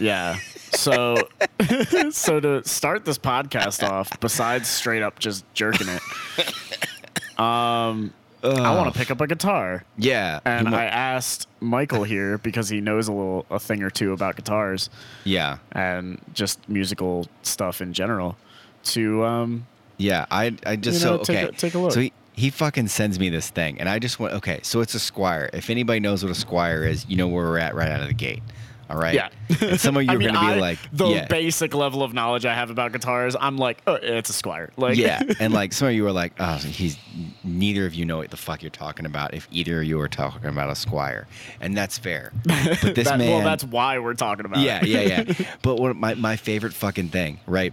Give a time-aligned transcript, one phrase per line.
[0.00, 0.38] Yeah.
[0.72, 1.28] So,
[2.10, 8.92] so to start this podcast off, besides straight up just jerking it, um, I want
[8.92, 9.84] to pick up a guitar.
[9.98, 10.40] Yeah.
[10.44, 14.36] And I asked Michael here because he knows a little, a thing or two about
[14.36, 14.88] guitars
[15.24, 15.58] yeah.
[15.72, 18.36] and just musical stuff in general.
[18.82, 19.66] To um,
[19.98, 21.48] Yeah, I I just You know, so take okay.
[21.48, 21.92] a- take a look.
[21.92, 24.60] So he, he fucking sends me this thing, and I just went okay.
[24.62, 25.50] So it's a Squier.
[25.52, 28.08] If anybody knows what a Squier is, you know where we're at right out of
[28.08, 28.42] the gate.
[28.90, 29.14] All right.
[29.14, 29.28] yeah.
[29.60, 32.02] And some of you I are mean, gonna be I- like, the yeah, basic level
[32.02, 33.36] of knowledge I have about guitars.
[33.40, 34.70] I'm like, oh, it's a Squier.
[34.76, 36.98] Like, yeah, and like some of you are like, oh, he's
[37.44, 39.32] neither of you know what the fuck you're talking about.
[39.32, 41.26] If either of you are talking about a Squier,
[41.60, 42.32] and that's fair.
[42.82, 44.88] But this that- man, well, that's why we're talking about yeah, it.
[44.88, 45.00] yeah,
[45.38, 45.46] yeah.
[45.62, 47.72] But what my, my favorite fucking thing, right,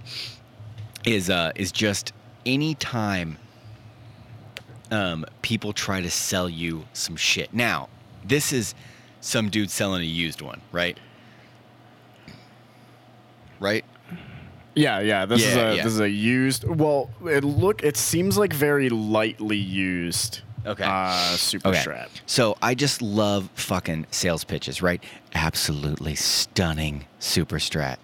[1.05, 2.13] is uh is just
[2.45, 3.37] any time
[4.91, 7.53] um people try to sell you some shit.
[7.53, 7.89] Now,
[8.25, 8.73] this is
[9.21, 10.97] some dude selling a used one, right?
[13.59, 13.85] Right?
[14.75, 15.25] Yeah, yeah.
[15.25, 15.83] This is a yeah.
[15.83, 16.63] this is a used.
[16.67, 20.41] Well, it look it seems like very lightly used.
[20.65, 20.83] Okay.
[20.85, 21.79] Uh, super Okay.
[21.79, 22.09] strat.
[22.25, 25.01] So I just love fucking sales pitches, right?
[25.33, 27.97] Absolutely stunning super strat.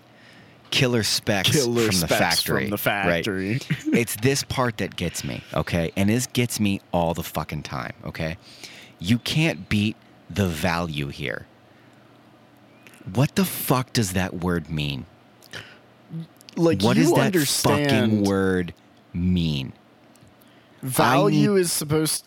[0.70, 2.62] Killer specs Killer from the factory.
[2.62, 3.24] from the right?
[3.24, 3.60] factory.
[3.94, 5.92] it's this part that gets me, okay?
[5.96, 8.38] And this gets me all the fucking time, okay?
[8.98, 9.96] You can't beat
[10.30, 11.46] the value here.
[13.14, 15.06] What the fuck does that word mean?
[16.56, 18.74] Like What does that fucking word
[19.14, 19.74] mean?
[20.82, 22.26] value is supposed.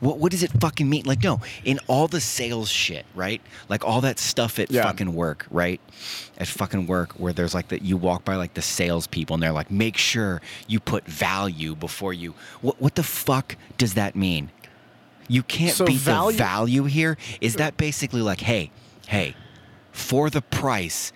[0.00, 1.04] What what does it fucking mean?
[1.06, 3.40] Like no, in all the sales shit, right?
[3.70, 4.82] Like all that stuff at Yeah.
[4.82, 5.80] fucking work, right?
[6.36, 9.52] At fucking work, where there's like that you walk by like the salespeople and they're
[9.52, 12.34] like, make sure you put value before you.
[12.60, 14.50] What what the fuck does that mean?
[15.28, 17.16] You can't So beat value- the value here.
[17.40, 18.70] Is that basically like, hey,
[19.08, 19.34] hey,
[19.92, 21.10] for the price,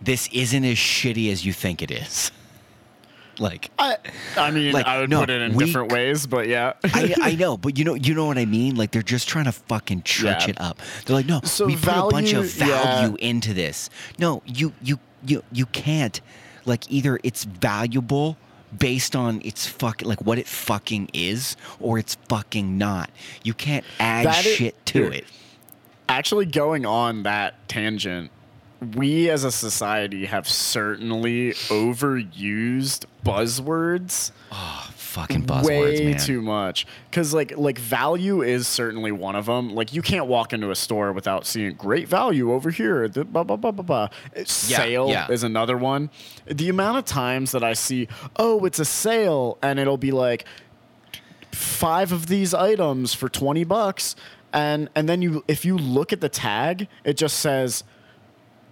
[0.00, 2.30] this isn't as shitty as you think it is?
[3.38, 3.96] like I,
[4.36, 6.74] I mean, Like, I would no, put it in we- different ways, but yeah.
[6.84, 8.76] I, I know, but you know, you know what I mean.
[8.76, 10.50] Like they're just trying to fucking church Yeah.
[10.50, 10.78] it up.
[11.06, 13.28] They're like, no, So we put a bunch of value- yeah.
[13.28, 13.88] into this.
[14.18, 16.20] No, you, you, you, you can't.
[16.66, 18.36] Like either it's valuable
[18.78, 23.08] based on its fucking like what it fucking is, or it's fucking not.
[23.42, 25.24] You can't add That is- shit to it.
[26.10, 28.30] Actually, going on that tangent,
[28.96, 34.32] we as a society have certainly overused buzzwords.
[34.50, 36.18] Oh, fucking buzzwords, way man.
[36.18, 40.52] too much because like like value is certainly one of them like you can't walk
[40.52, 44.08] into a store without seeing great value over here the blah, blah, blah, blah, blah.
[44.44, 45.26] sale yeah.
[45.28, 46.10] is another one
[46.46, 50.44] the amount of times that i see oh it's a sale and it'll be like
[51.50, 54.14] five of these items for 20 bucks
[54.52, 57.82] and and then you if you look at the tag it just says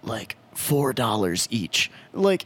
[0.03, 2.45] like four dollars each like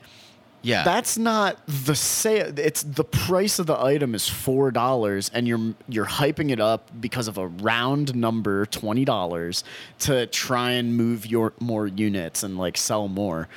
[0.64, 2.54] yeah, that's not the sale.
[2.58, 6.90] It's the price of the item is four dollars, and you're you're hyping it up
[7.02, 9.66] because of a round number, twenty dollars,
[10.00, 13.50] to try and move your more units and like sell more.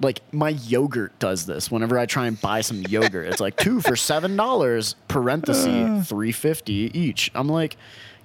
[0.00, 1.70] Like my yogurt does this.
[1.70, 6.32] Whenever I try and buy some yogurt, it's like two for seven dollars, parenthesis three
[6.32, 7.30] fifty each.
[7.34, 7.76] I'm like,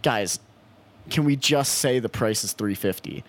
[0.03, 0.39] guys,
[1.09, 3.23] can we just say the price is 350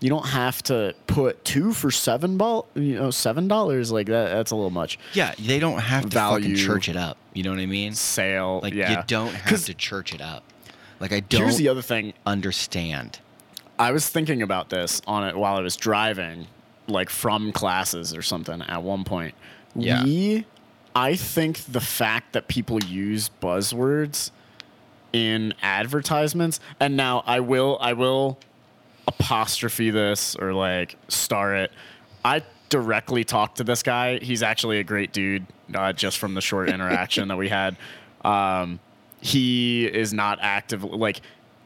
[0.00, 4.28] you don't have to put two for seven ball you know seven dollars like that
[4.30, 5.34] that's a little much yeah.
[5.38, 7.16] They don't have to fucking church it up.
[7.34, 7.94] You know what I mean?
[7.94, 10.44] sale Like yeah you don't have to church it up.
[11.00, 13.18] Like I don't here's the other thing understand.
[13.78, 16.46] i was thinking about this on it while i was driving
[16.86, 19.34] like from classes or something at one point
[19.74, 20.02] Yeah.
[20.04, 20.46] we
[20.96, 24.30] i think the fact that people use buzzwords
[25.12, 26.60] in advertisements.
[26.80, 28.38] And now i will i will
[29.06, 31.72] apostrophe this or like star it.
[32.24, 34.18] I directly talked to this guy.
[34.18, 37.76] He's actually a great dude uh, just from the short interaction that we had.
[38.22, 38.80] Um,
[39.20, 41.20] he is not active like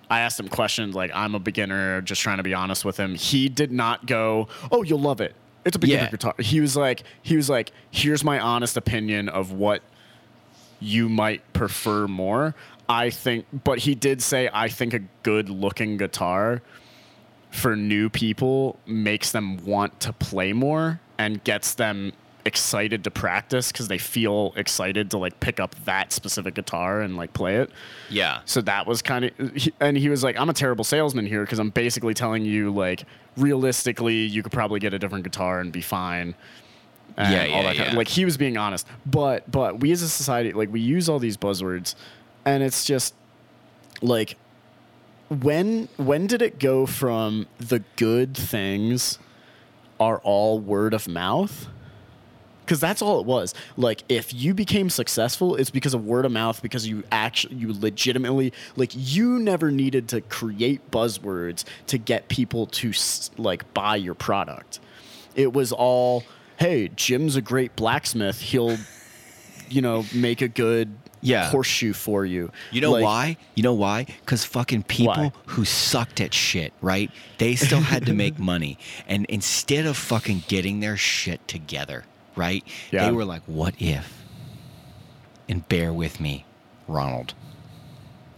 [0.09, 3.15] i asked him questions like i'm a beginner just trying to be honest with him.
[3.15, 5.35] He did not go oh you'll love it.
[5.65, 6.11] It's a beginner Yeah.
[6.11, 6.35] guitar.
[6.39, 9.83] He was like he was like here's my honest opinion of what
[10.81, 12.55] you might prefer more.
[12.89, 16.63] I think, but he did say, I think a good looking guitar
[17.51, 22.13] for new people makes them want to play more and gets them
[22.45, 27.17] excited to practice because they feel excited to like pick up that specific guitar and
[27.17, 27.71] like play it.
[28.11, 28.41] Yeah.
[28.47, 29.33] So that was kind of,
[29.81, 33.05] and he was like, I'm a terrible salesman here because I'm basically telling you, like,
[33.37, 36.35] realistically, you could probably get a different guitar and be fine.
[37.17, 37.99] And Yeah, all yeah, that kind of, yeah.
[37.99, 38.87] like he was being honest.
[39.07, 41.95] But but we as a society, like we use all these buzzwords,
[42.45, 43.15] and it's just
[44.01, 44.37] like
[45.29, 49.19] when when did it go from the good things
[49.99, 51.69] are all word of mouth?
[52.65, 53.55] Because that's all it was.
[53.77, 56.63] Like, if you became successful, it's because of word of mouth.
[56.63, 62.67] Because you actually, you legitimately, like, you never needed to create buzzwords to get people
[62.67, 62.93] to
[63.37, 64.79] like buy your product.
[65.35, 66.25] It was all,
[66.59, 68.41] hey, Jim's a great blacksmith.
[68.41, 68.77] He'll,
[69.69, 71.51] you know, make a good Yeah.
[71.51, 72.51] horseshoe for you.
[72.71, 73.37] You know Like, why?
[73.55, 74.05] You know why?
[74.05, 75.33] Because fucking people Why?
[75.47, 77.11] who sucked at shit, right?
[77.39, 78.79] They still had to make money.
[79.07, 82.05] And instead of fucking getting their shit together,
[82.37, 82.65] right?
[82.91, 83.07] Yeah.
[83.07, 84.23] They were like, what if?
[85.49, 86.45] And bear with me,
[86.89, 87.35] Ronald.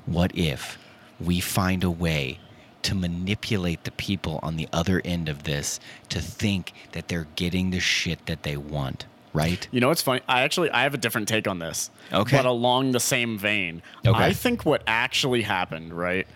[0.07, 0.79] What if
[1.21, 2.39] we find a way
[2.83, 5.81] to manipulate the people on the other end of this
[6.11, 9.69] to think that they're getting the shit that they want, right?
[9.71, 10.23] You know what's funny?
[10.27, 11.91] I actually I have a different take on this.
[12.13, 12.37] Okay.
[12.37, 13.83] But along the same vein.
[14.07, 14.17] Okay.
[14.19, 16.27] I think what actually happened, right,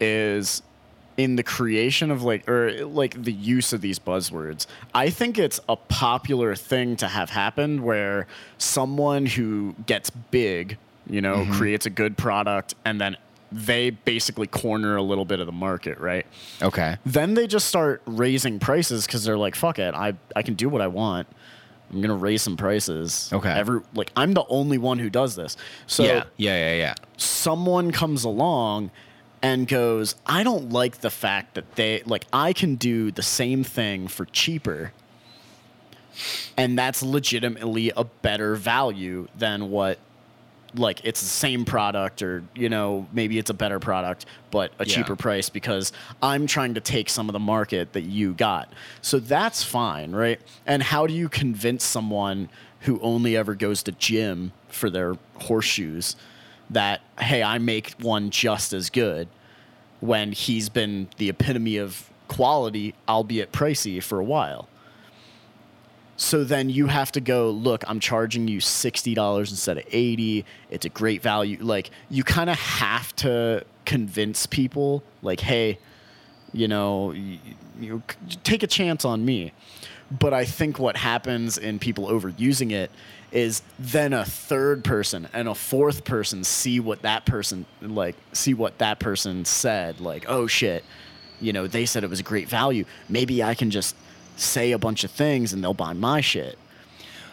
[0.00, 0.62] is
[1.16, 4.66] in the creation of like or like the use of these buzzwords.
[4.94, 8.26] I think it's a popular thing to have happened where
[8.56, 10.78] someone who gets big,
[11.10, 11.52] you know, Mm-hmm.
[11.54, 13.16] creates a good product and then
[13.50, 16.26] they basically corner a little bit of the market, right?
[16.62, 16.98] Okay.
[17.06, 20.68] then they just start raising prices because they're like, "Fuck it, I I can do
[20.68, 21.26] what I want.
[21.92, 23.50] I'm gonna raise some prices." Okay.
[23.50, 25.56] Every like I'm the only one who does this.
[25.86, 26.94] So yeah, yeah, yeah, yeah.
[27.16, 28.90] someone comes along
[29.42, 33.64] and goes, "I don't like the fact that they like I can do the same
[33.64, 34.92] thing for cheaper."
[36.56, 39.98] And that's legitimately a better value than what
[40.74, 44.86] like it's the same product or you know maybe it's a better product but a
[44.86, 44.96] Yeah.
[44.96, 45.92] cheaper price because
[46.22, 48.70] i'm trying to take some of the market that you got.
[49.00, 50.40] So that's fine right?
[50.66, 52.48] And how do you convince someone
[52.80, 56.16] who only ever goes to Jim for their horseshoes
[56.70, 59.26] that hey i make one just as good
[60.00, 64.68] when he's been the epitome of quality albeit pricey for a while
[66.20, 70.44] so then you have to go, look, I'm charging you $60 instead of 80.
[70.68, 71.58] It's a great value.
[71.60, 75.78] Like you kind of have to convince people like, "Hey,
[76.52, 77.38] you know, you,
[77.80, 78.02] you
[78.42, 79.52] take a chance on me."
[80.10, 82.90] But I think what happens in people overusing it
[83.30, 88.54] is then a third person and a fourth person see what that person like see
[88.54, 90.84] what that person said like, "Oh shit,
[91.40, 92.84] you know, they said it was a great value.
[93.08, 93.94] Maybe I can just
[94.38, 96.58] say a bunch of things and they'll buy my shit.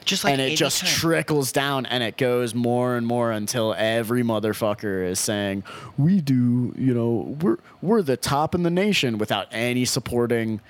[0.04, 3.74] Just like and it just anytime- trickles down and it goes more and more until
[3.76, 5.64] every motherfucker is saying,
[5.98, 10.62] "We do, you know, we're we're the top in the nation" without any supporting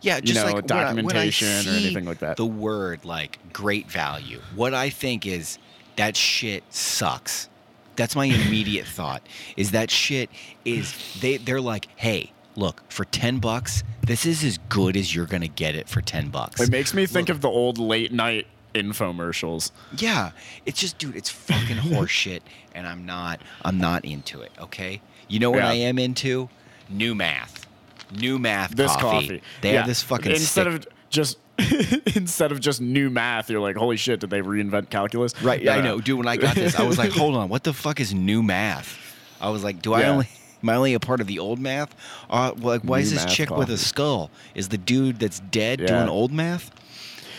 [0.00, 2.36] yeah, just know, like when I- when I documentation or anything like that.
[2.36, 4.40] The word like great value.
[4.56, 5.58] What I think is
[5.94, 7.48] that shit sucks.
[7.94, 9.22] That's my immediate thought.
[9.56, 10.30] Is that shit
[10.64, 15.26] is they they're like, hey, look, for ten bucks, this is as good as you're
[15.26, 16.60] gonna get it for ten bucks.
[16.60, 17.36] It makes me think Look.
[17.36, 19.70] of the old late night infomercials.
[19.96, 20.32] Yeah,
[20.66, 22.40] it's just, dude, it's fucking horseshit,
[22.74, 24.52] and I'm not, I'm not into it.
[24.58, 25.68] Okay, you know what Yeah.
[25.70, 26.48] I am into?
[26.88, 27.66] New math,
[28.10, 28.74] new math.
[28.76, 29.26] This coffee.
[29.26, 29.42] coffee.
[29.60, 29.78] They Yeah.
[29.78, 31.38] have this fucking instead stick- of just
[32.16, 35.72] instead of just new math, you're like, "Holy shit, did they reinvent calculus?" Right, No,
[35.72, 36.18] I know, dude.
[36.18, 38.98] When I got this, I was like, hold on, what the fuck is new math?
[39.40, 40.10] I was like, do I Yeah.
[40.10, 40.28] only?
[40.62, 41.94] Am I only a part of the old math?
[42.30, 44.30] Uh, like, why is this chick with a skull?
[44.54, 45.86] Is the dude that's dead Yeah.
[45.88, 46.70] doing old math?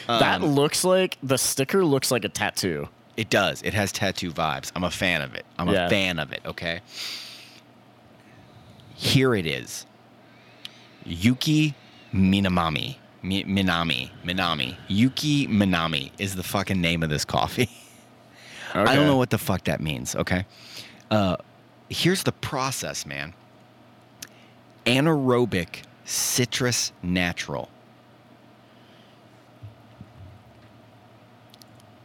[0.08, 2.89] That Um, looks like the sticker looks like a tattoo.
[3.15, 3.62] It does.
[3.62, 4.72] It has tattoo vibes.
[4.75, 5.46] I'm a fan of it.
[5.58, 5.86] I'm Yeah.
[5.86, 6.82] a fan of it, okay?
[8.96, 9.86] Here it is.
[11.06, 11.75] Yuki
[12.13, 12.98] Minamami.
[13.22, 14.10] Mi- Minami.
[14.25, 14.75] Minami.
[14.89, 17.70] Yuki Minami is the fucking name of this coffee.
[18.74, 20.46] I don't know what the fuck that means, okay?
[21.12, 21.38] Uh,
[21.94, 23.34] here's the process, man.
[24.86, 27.70] Anaerobic citrus natural.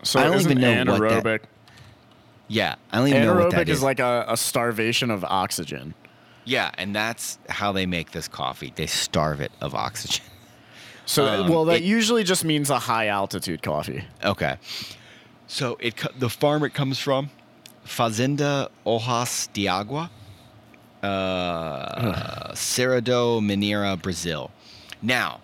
[0.03, 1.41] So I don't even know what that- anaerobic.
[2.51, 3.79] Yeah, I don't even know what that Anaerobic is.
[3.79, 5.93] is like a, a starvation of oxygen.
[6.45, 8.73] Yeah, and that's how they make this coffee.
[8.75, 10.25] They starve it of oxygen.
[11.05, 14.05] So, Um, well, that it- usually just means a high altitude coffee.
[14.23, 14.59] Okay.
[15.47, 17.31] So it the farm it comes from,
[17.89, 20.11] Fazenda Hojas de Agua,
[21.03, 24.51] uh, Cerrado Mineira, Brazil.
[25.01, 25.41] Now,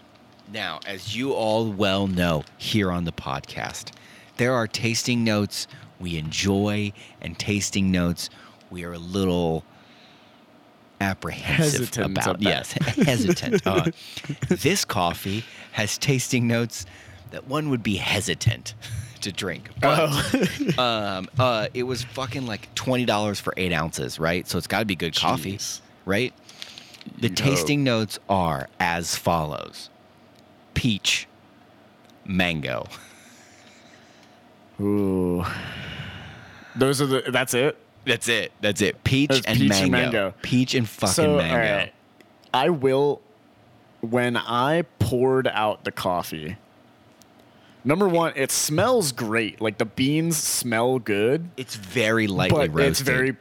[0.52, 3.92] now, as you all well know here on the podcast,
[4.36, 5.66] there are tasting notes
[5.98, 8.28] we enjoy and tasting notes
[8.70, 9.64] we are a little
[11.00, 12.26] apprehensive Hesitant about.
[12.26, 12.42] about.
[12.42, 12.72] Yes,
[13.06, 13.66] hesitant.
[13.66, 13.86] Uh,
[14.48, 16.84] this coffee has tasting notes
[17.30, 18.74] that one would be hesitant
[19.24, 19.68] to drink.
[19.80, 20.78] But Oh.
[20.82, 24.46] um, uh, it was fucking like twenty dollars for eight ounces, right?
[24.48, 25.58] So it's got to be good coffee.
[26.06, 26.32] Right?
[27.20, 27.34] The Yo.
[27.34, 29.90] tasting notes are as follows:
[30.74, 31.26] peach,
[32.24, 32.86] mango.
[34.80, 35.44] Ooh.
[36.76, 37.22] Those are the.
[37.30, 37.76] That's it.
[38.04, 38.52] That's it.
[38.60, 39.02] That's it.
[39.04, 39.84] Peach, That's and, peach mango.
[39.84, 40.34] and mango.
[40.42, 41.54] Peach and fucking so, mango.
[41.54, 41.92] all right.
[42.52, 43.20] I will.
[44.00, 46.56] When I poured out the coffee,
[47.84, 49.60] number one, it smells great.
[49.60, 52.90] Like the beans smell good, It's very lightly but roasted.
[52.90, 53.36] it's very,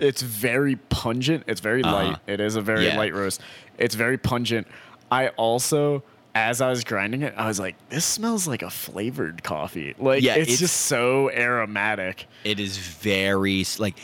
[0.00, 1.44] it's very pungent.
[1.46, 1.94] It's very Uh-huh.
[1.94, 2.16] light.
[2.26, 2.98] It is a very Yeah.
[2.98, 3.40] light roast.
[3.78, 4.66] It's very pungent.
[5.10, 6.02] I also,
[6.34, 9.94] as I was grinding it, I was like, this smells like a flavored coffee.
[9.98, 12.26] Like Yeah, it's, it's- just so aromatic.
[12.42, 13.94] It is very s- like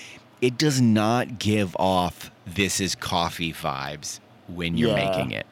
[0.40, 5.10] it does not give off this is coffee vibes when you're Yeah.
[5.10, 5.46] making it.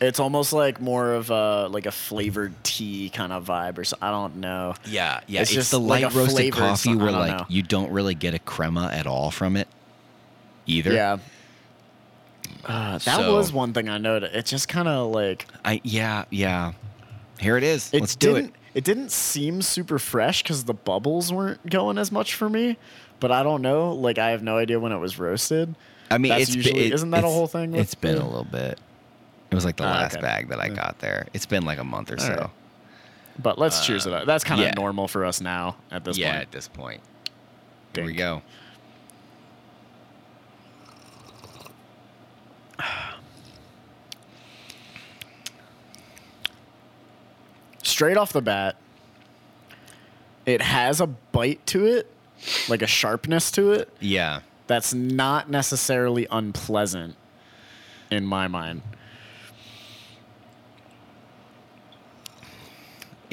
[0.00, 3.96] It's almost like more of a like a flavored tea kind of vibe or so.
[4.02, 4.74] I don't know.
[4.86, 5.40] Yeah, yeah.
[5.42, 7.46] It's It's, just the light a roasted coffee where like know.
[7.48, 9.68] you don't really get a crema at all from it
[10.66, 10.92] either.
[10.92, 11.18] Yeah.
[12.64, 14.34] Uh, that So- was one thing I noticed.
[14.34, 16.72] It just kind of like I yeah, yeah.
[17.38, 17.90] Here it is.
[17.92, 18.52] it Let's do it.
[18.74, 22.76] It didn't seem super fresh because the bubbles weren't going as much for me.
[23.20, 23.92] But I don't know.
[23.92, 25.74] Like I have no idea when it was roasted.
[26.10, 28.44] I mean, That's it's usually- it- isn't that a whole thing It's been a little
[28.44, 28.78] bit.
[29.54, 30.20] It was like the Ah, last okay.
[30.22, 30.74] bag that I Yeah.
[30.74, 31.28] got there.
[31.32, 32.34] It's been like a month or All so.
[32.34, 32.50] right.
[33.40, 34.26] But let's cheers it up.
[34.26, 34.74] That's kind of Uh, yeah.
[34.74, 36.42] normal for us now at this yeah, point.
[36.42, 37.00] at this point.
[37.94, 38.42] Here we go.
[47.82, 48.76] Straight off the bat,
[50.46, 52.10] it has a bite to it,
[52.68, 53.88] like a sharpness to it.
[54.00, 54.40] Yeah.
[54.66, 57.14] that's not necessarily unpleasant
[58.10, 58.80] in my mind.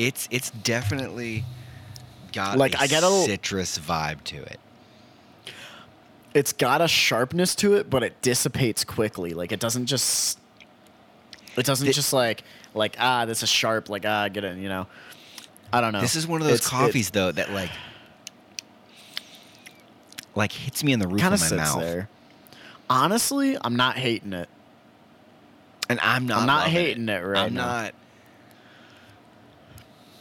[0.07, 1.45] It's it's definitely
[2.33, 4.59] got Like, a I get a- citrus vibe to it.
[6.33, 9.33] It's got a sharpness to it, but it dissipates quickly.
[9.33, 10.39] Like it doesn't just
[11.57, 12.43] it doesn't The- just like
[12.73, 14.87] like ah this is sharp like ah get it, you know.
[15.73, 16.01] I don't know.
[16.01, 17.71] This is one of those It's- it coffees though that like
[20.35, 21.79] like hits me in the roof of my sits mouth.
[21.81, 22.09] there.
[22.89, 24.49] Honestly, I'm not hating it.
[25.89, 27.65] And I'm not I'm not hating it right I'm now.
[27.65, 27.93] not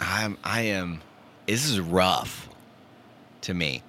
[0.01, 1.03] I'm I am
[1.47, 2.49] this is rough
[3.43, 3.83] to me.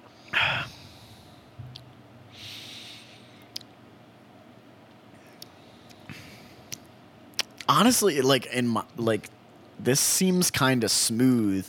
[7.68, 9.30] Honestly, like in my like
[9.78, 11.66] this seems kind of smooth.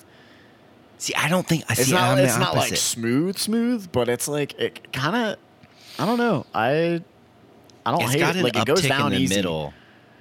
[0.98, 4.28] See, I don't think I It's see not it's not like smooth smooth, but it's
[4.28, 5.38] like it kind of
[6.00, 6.46] I don't know.
[6.54, 7.02] I
[7.86, 8.44] I don't it's hate got it.
[8.44, 9.36] Like it goes down in the easy.
[9.36, 9.74] middle.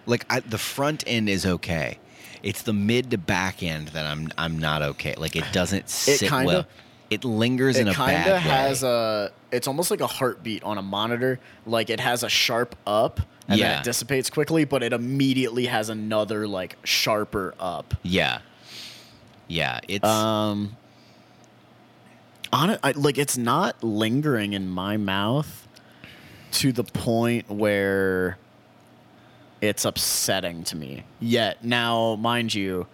[0.07, 1.99] Like I, the front end is okay.
[2.43, 5.15] It's the mid to back end that I'm I'm not okay.
[5.17, 6.67] Like it doesn't sit kinda- well.
[7.11, 9.33] It lingers in It a kind bad of has a.
[9.51, 11.39] It's almost like a heartbeat on a monitor.
[11.67, 15.91] Like it has a sharp up, and then it dissipates quickly, but it immediately has
[15.91, 17.93] another like sharper up.
[18.03, 18.39] yeah,
[19.47, 19.81] yeah.
[19.89, 20.75] It's Um,
[22.51, 25.69] on it, I, like it's not lingering in my mouth
[26.53, 28.39] to the point where
[29.63, 31.65] it's upsetting to me yet.
[31.65, 32.87] Now, mind you,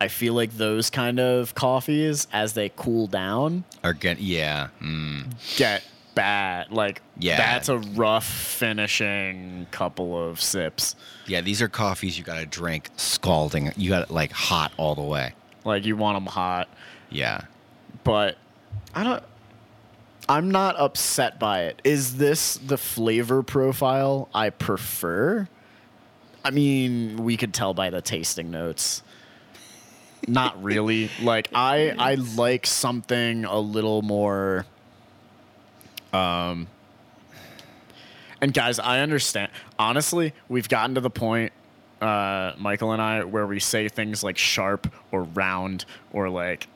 [0.00, 4.18] I feel like those kind of coffees, as they cool down, are good.
[4.18, 4.68] Yeah.
[4.82, 5.32] Mm.
[5.56, 5.82] get
[6.14, 6.70] bad.
[6.70, 7.36] Like, Yeah.
[7.38, 10.96] that's a rough finishing couple of sips.
[11.26, 13.72] Yeah, these are coffees you got to drink scalding.
[13.76, 15.32] You got it like hot all the way.
[15.64, 16.68] Like, you want them hot.
[17.10, 17.42] Yeah.
[18.04, 18.36] but
[18.94, 19.22] I don't.
[20.28, 21.80] I'm not upset by it.
[21.84, 25.48] Is this the flavor profile I prefer?
[26.46, 29.02] I mean, we could tell by the tasting notes.
[30.28, 31.10] Not really.
[31.20, 34.64] like I I like something a little more
[36.12, 36.68] um
[38.40, 39.50] and guys, I understand.
[39.76, 41.52] Honestly, we've gotten to the point
[42.00, 46.68] uh Michael and I where we say things like sharp or round or like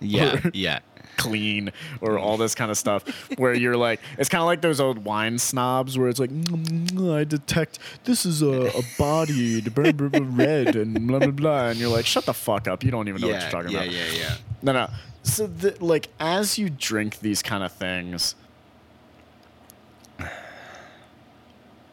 [0.00, 0.40] Yeah.
[0.52, 0.80] Yeah.
[1.16, 3.04] Clean or all this kind of stuff
[3.38, 6.86] where you're like it's kind of like those old wine snobs where it's like "Mm,
[6.88, 11.28] mm, i detect this is a, a bodied blah, blah, blah, red and blah blah
[11.28, 12.84] blah and you're like shut the fuck up.
[12.84, 13.92] You don't even know what you're talking yeah, about.
[13.92, 14.36] yeah yeah, yeah.
[14.62, 14.88] no no.
[15.22, 18.34] So the, like as you drink these kind of things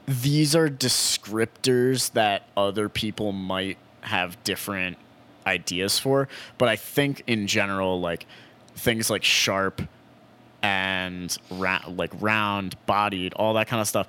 [0.07, 4.97] these are descriptors that other people might have different
[5.45, 8.25] ideas for but i think in general like
[8.75, 9.81] things like sharp
[10.61, 14.07] and ra- like round bodied all that kind of stuff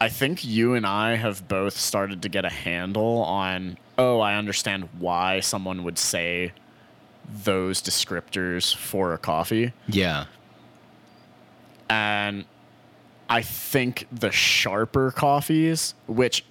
[0.00, 4.34] i think you and i have both started to get a handle on oh i
[4.34, 6.52] understand why someone would say
[7.44, 10.24] those descriptors for a coffee Yeah.
[11.88, 12.44] and
[13.28, 16.44] I think the sharper coffees, which,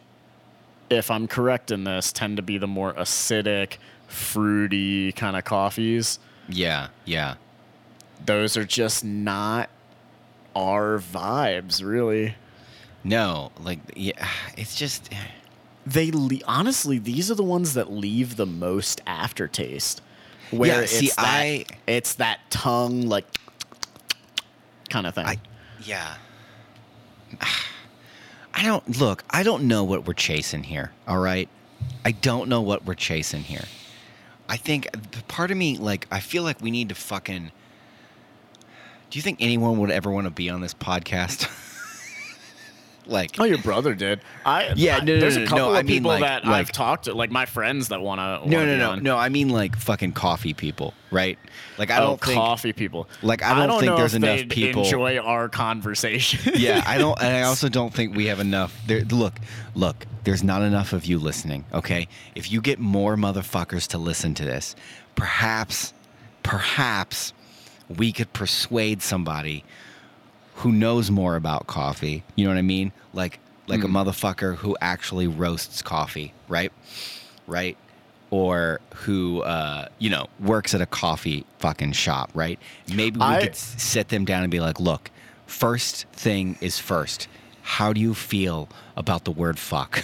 [0.90, 6.20] if I'm correct in this, tend to be the more acidic, fruity kind of coffees.
[6.50, 7.36] Yeah, yeah.
[8.26, 9.70] Those are just not
[10.56, 12.36] our vibes, really.
[13.04, 14.28] No, like yeah,
[14.58, 15.18] it's just eh.
[15.86, 20.02] They le- honestly, these are the ones that leave the most aftertaste.
[20.52, 23.26] Where Yeah, it's see, that, I- it's that tongue like
[24.90, 25.26] kind of thing.
[25.26, 25.38] I
[25.84, 26.16] yeah.
[28.54, 31.48] I don't look, I don't know what we're chasing here, all right?
[32.04, 33.64] I don't know what we're chasing here.
[34.50, 34.90] I think
[35.28, 37.52] part of me like I feel like we need to fucking
[39.12, 41.48] Do you think anyone would ever want to be on this podcast?
[43.10, 44.22] like Oh, your brother did.
[44.46, 46.22] I Yeah, I- no, no, There's no, a couple no, I of mean, people like-
[46.22, 48.50] that like- I've talked to, like my friends that want to.
[48.50, 49.18] No, no, no, no.
[49.18, 51.38] I mean like fucking coffee people, right?
[51.78, 53.08] Like I oh, don't think coffee people.
[53.22, 56.54] like, I don't think know there's if enough people- enjoy our conversation.
[56.56, 58.78] yeah, I don't, and I also don't think we have enough.
[58.88, 59.34] There, look,
[59.76, 61.66] look, there's not enough of you listening.
[61.74, 64.76] Okay, if you get more motherfuckers to listen to this,
[65.16, 65.94] perhaps,
[66.44, 67.34] perhaps,
[67.98, 69.64] we could persuade somebody
[70.60, 72.24] who knows more about coffee.
[72.36, 72.92] You know what I mean?
[73.14, 76.72] Like, like a motherfucker who actually roasts coffee, right?
[77.48, 77.78] Right.
[78.32, 82.60] Or who, uh, you know, works at a coffee fucking shop, right?
[82.94, 85.10] Maybe we I- could sit them down and be like, look,
[85.48, 87.28] first thing is first.
[87.62, 90.04] How do you feel about the word fuck?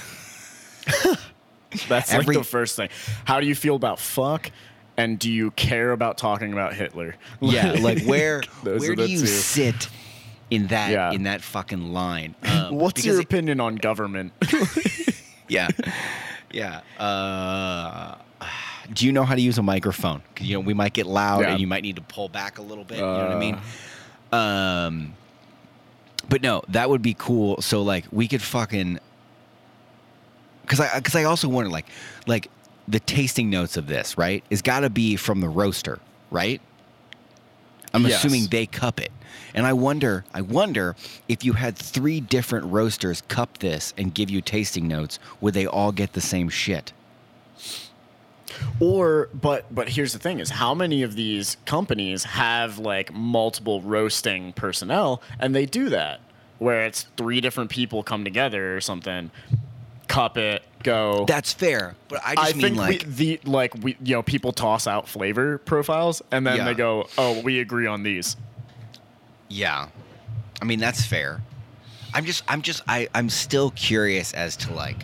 [1.89, 2.89] That's Every- like the first thing.
[3.25, 4.51] How do you feel about fuck?
[4.97, 7.15] And do you care about talking about Hitler?
[7.41, 9.25] yeah, like where where do you two.
[9.25, 9.89] sit
[10.51, 11.11] in that Yeah.
[11.11, 12.35] in that fucking line?
[12.43, 14.33] Um, What's because your it- opinion on government?
[15.47, 15.67] yeah,
[16.51, 16.81] yeah.
[16.99, 18.15] Uh,
[18.93, 20.21] do you know how to use a microphone?
[20.35, 21.51] 'Cause, you know we might get loud, Yeah.
[21.51, 22.97] and you might need to pull back a little bit.
[22.97, 23.57] you know what I mean?
[24.31, 25.13] Um,
[26.29, 27.61] but no, that would be cool.
[27.61, 28.99] So like we could fucking
[30.61, 31.85] because I because I also wonder like
[32.27, 32.49] like
[32.87, 35.99] the tasting notes of this right is got to be from the roaster,
[36.31, 36.61] right?
[37.95, 38.23] I'm Yes.
[38.23, 39.11] assuming they cup it.
[39.53, 40.95] And I wonder, I wonder
[41.29, 45.65] if you had three different roasters cup this and give you tasting notes, would they
[45.65, 46.91] all get the same shit?
[48.79, 53.81] Or, but but here's the thing: is how many of these companies have like multiple
[53.81, 56.19] roasting personnel, and they do that
[56.57, 59.29] where it's three different people come together or something,
[60.07, 61.25] cup it, go.
[61.27, 64.23] That's fair, but I just I mean think like we, the like we you know
[64.23, 66.65] people toss out flavor profiles and then Yeah.
[66.65, 68.35] they go, oh, we agree on these.
[69.49, 69.87] Yeah.
[70.61, 71.41] I mean, that's fair.
[72.13, 75.03] I'm just I'm just I I'm still curious as to like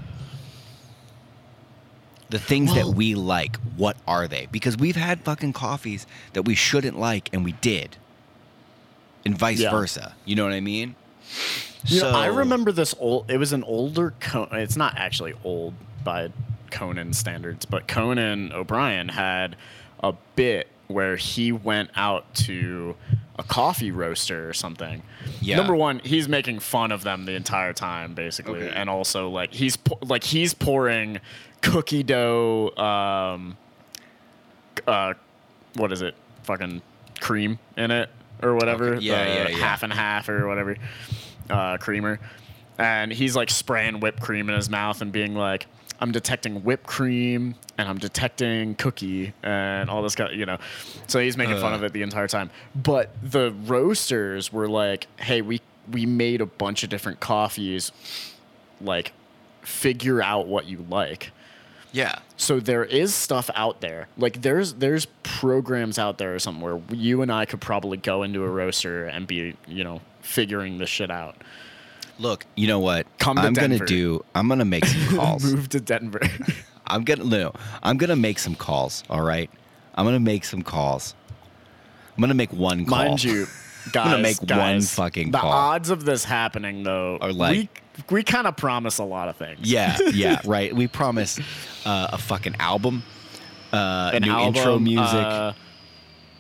[2.30, 4.48] the things that we like, what are they?
[4.52, 7.98] Because we've had fucking coffees that we shouldn't like and we did.
[9.26, 9.72] And vice Yeah.
[9.72, 10.16] versa.
[10.24, 10.96] You know what I mean?
[11.86, 13.30] You know, I remember this old.
[13.32, 14.14] It was an older.
[14.20, 16.32] Con- it's not actually old by
[16.70, 19.56] Conan standards, but Conan O'Brien had
[20.04, 22.96] a bit where he went out to
[23.40, 25.02] a coffee roaster or something.
[25.42, 25.56] Yeah.
[25.58, 28.74] Number one, he's making fun of them the entire time, basically, Okay.
[28.76, 31.20] and also like he's like he's pouring
[31.62, 32.72] cookie dough.
[32.78, 33.58] Um,
[34.88, 35.14] uh,
[35.76, 36.16] what is it?
[36.44, 36.82] Fucking
[37.20, 38.10] cream in it
[38.42, 38.96] or whatever.
[38.96, 39.06] Okay.
[39.06, 39.58] Yeah, the yeah, yeah.
[39.58, 40.76] Half and half or whatever.
[41.50, 42.20] Uh, creamer,
[42.78, 45.68] and he's like spraying whipped cream in his mouth and being like,
[46.00, 50.58] "I'm detecting whipped cream and I'm detecting cookie and all this kind, of you know."
[51.08, 51.78] So he's making fun Uh.
[51.78, 52.50] of it the entire time.
[52.76, 57.92] But the roasters were like, "Hey, we we made a bunch of different coffees.
[58.80, 59.12] Like,
[59.62, 61.32] figure out what you like."
[61.94, 62.20] Yeah.
[62.38, 64.08] So there is stuff out there.
[64.18, 68.24] Like there's there's programs out there or something where you and I could probably go
[68.24, 71.36] into a roaster and be, you know, figuring this shit out.
[72.20, 73.08] Look, you know what?
[73.20, 75.44] Come to I'm gonna do I'm gonna make some calls.
[75.44, 76.22] Move to Denver.
[76.88, 79.50] I'm gonna no, I'm gonna make some calls, all right?
[79.96, 81.16] I'm gonna make some calls.
[82.16, 82.98] I'm gonna make one call.
[82.98, 83.48] Mind you,
[83.92, 85.52] guys, I'm gonna make one fucking the call.
[85.52, 87.70] odds of this happening though Are like- we
[88.18, 89.60] we kind of promise a lot of things.
[89.62, 90.74] Yeah, yeah, right.
[90.76, 91.40] We promise
[91.86, 93.04] uh, a fucking album,
[93.74, 95.54] uh, An new album, intro music, uh,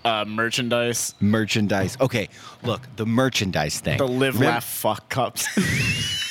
[0.06, 1.98] uh, merchandise, merchandise.
[2.02, 2.30] Okay,
[2.64, 3.98] look, the merchandise thing.
[3.98, 5.48] the live laugh fuck cups.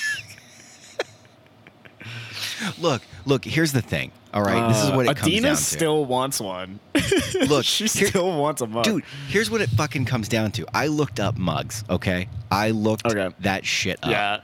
[2.78, 3.44] Look, look.
[3.44, 4.12] Here's the thing.
[4.34, 5.62] All right, this is what it comes Adina down to.
[5.62, 6.78] still wants one.
[7.48, 8.84] Look, she here- still wants a mug.
[8.84, 10.66] Dude, here's what it fucking comes down to.
[10.74, 12.28] I looked up mugs, okay?
[12.50, 13.34] I looked Okay.
[13.40, 14.10] that shit up.
[14.10, 14.40] Yeah.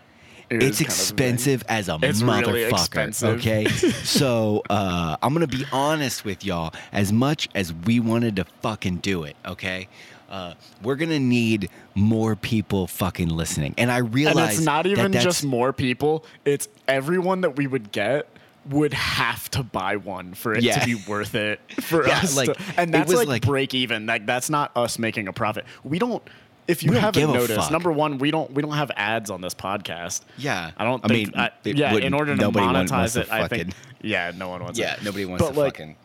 [0.48, 2.70] It it's is kind of expensive as a It's really motherfucker.
[2.70, 3.38] expensive.
[3.38, 3.64] Okay,
[4.04, 6.72] so uh, I'm gonna be honest with y'all.
[6.92, 9.88] As much as we wanted to fucking do it, okay,
[10.30, 13.74] uh, we're gonna need more people fucking listening.
[13.76, 16.24] And I And realize it's not even that's- just more people.
[16.44, 18.28] It's everyone that we would get
[18.68, 20.80] would have to buy one for it Yeah.
[20.80, 22.36] to be worth it for Yeah, us.
[22.36, 24.06] like, to, and that's was like, like- break even.
[24.06, 25.64] Like that's not us making a profit.
[25.84, 26.22] We don't.
[26.68, 30.22] If you haven't noticed, number one, we don't we don't have ads on this podcast.
[30.36, 30.72] Yeah.
[30.76, 31.34] I don't I think.
[31.34, 33.72] mean, I- yeah, in order to monetize to it, I think.
[34.02, 35.02] Yeah, no one wants yeah, it.
[35.04, 35.96] nobody wants But, to like, fucking.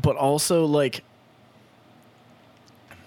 [0.00, 1.02] but also like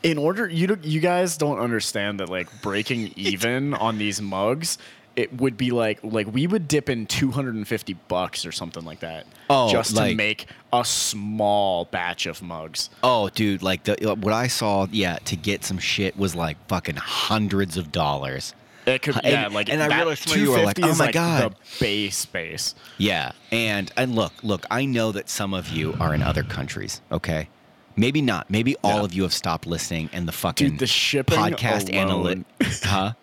[0.04, 4.78] in order you you guys don't understand that like breaking even on these mugs
[5.18, 9.26] it would be like like we would dip in 250 bucks or something like that
[9.50, 14.16] Oh, just like- to make a small batch of mugs Oh, dude, like the uh,
[14.16, 18.54] what I saw, yeah, to get some shit was like fucking hundreds of dollars.
[18.86, 21.06] it could And- yeah like and I realized of you were like, 250 "Oh my
[21.06, 25.70] like God." the base base Yeah, and and look, look, I know that some of
[25.70, 27.02] you are in other countries.
[27.12, 27.50] Okay,
[27.96, 28.50] maybe not.
[28.52, 29.04] Maybe all Yeah.
[29.06, 32.46] of you have stopped listening, and the fucking Dude, the shipping podcast analytic,
[32.84, 33.14] huh?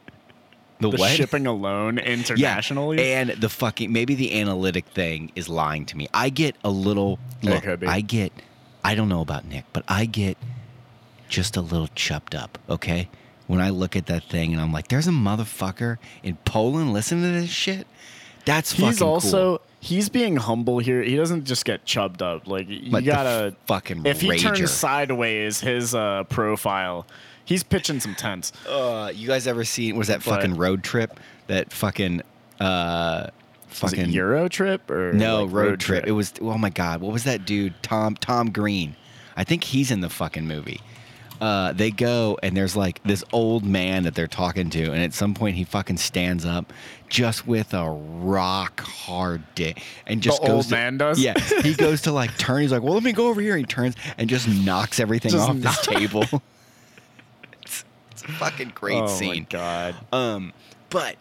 [0.90, 5.86] The, the shipping alone yeah, internationally and the fucking maybe the analytic thing is lying
[5.86, 6.08] to me.
[6.12, 7.66] I get a little look.
[7.66, 8.32] I get.
[8.82, 10.36] I don't know about Nick, but I get
[11.28, 12.58] just a little chupped up.
[12.68, 13.08] Okay,
[13.46, 17.22] when I look at that thing and I'm like, "There's a motherfucker in Poland listening
[17.22, 17.86] to this shit."
[18.44, 19.66] That's fucking he's also cool.
[19.80, 24.20] he's being humble here he doesn't just get chubbed up like you gotta fucking if
[24.20, 27.06] he turns sideways his uh, profile
[27.44, 29.96] he's pitching some tents Uh, you guys ever seen?
[29.96, 31.18] Was that But- fucking road trip?
[31.46, 32.22] That fucking
[32.60, 33.26] uh,
[33.82, 36.06] was it fucking euro trip or no like, road, trip.
[36.06, 37.74] It was oh my god, what was that dude?
[37.82, 38.96] Tom Tom Green.
[39.36, 40.80] I think he's in the fucking movie.
[41.40, 45.12] Uh, they go and there's like this old man that they're talking to, and at
[45.12, 46.72] some point he fucking stands up,
[47.08, 50.56] just with a rock hard dick, and just The goes.
[50.56, 51.18] old to- man does?
[51.20, 52.62] Yeah, he goes to like turn.
[52.62, 55.48] He's like, "Well, let me go over here." He turns and just knocks everything Just
[55.48, 56.24] off knock- this table.
[58.24, 59.46] it's, it's a fucking great oh scene.
[59.50, 60.52] my god Um,
[60.90, 61.16] but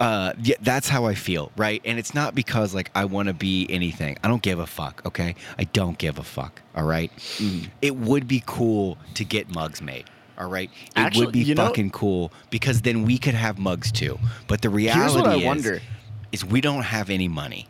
[0.00, 1.80] uh, yeah, that's how I feel, right?
[1.84, 4.18] And it's not because like I want to be anything.
[4.24, 5.00] I don't give a fuck.
[5.06, 6.60] Okay, I don't give a fuck.
[6.74, 7.14] All right?
[7.16, 7.68] Mm.
[7.80, 10.04] It would be cool to get mugs made.
[10.36, 13.56] All right, it Actually, would be you know- fucking cool because then we could have
[13.58, 14.18] mugs too.
[14.48, 15.80] But the reality is, wonder.
[16.32, 17.68] is we don't have any money.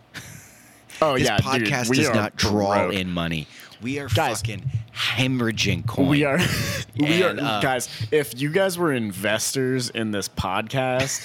[1.03, 2.95] oh This yeah dude, podcast we does not draw broke.
[2.95, 3.47] in money.
[3.83, 4.63] We are Guys, fucking
[4.95, 6.09] hemorrhaging coin.
[6.09, 6.39] we are
[6.99, 11.21] we And, are uh, guys if you guys were investors in this podcast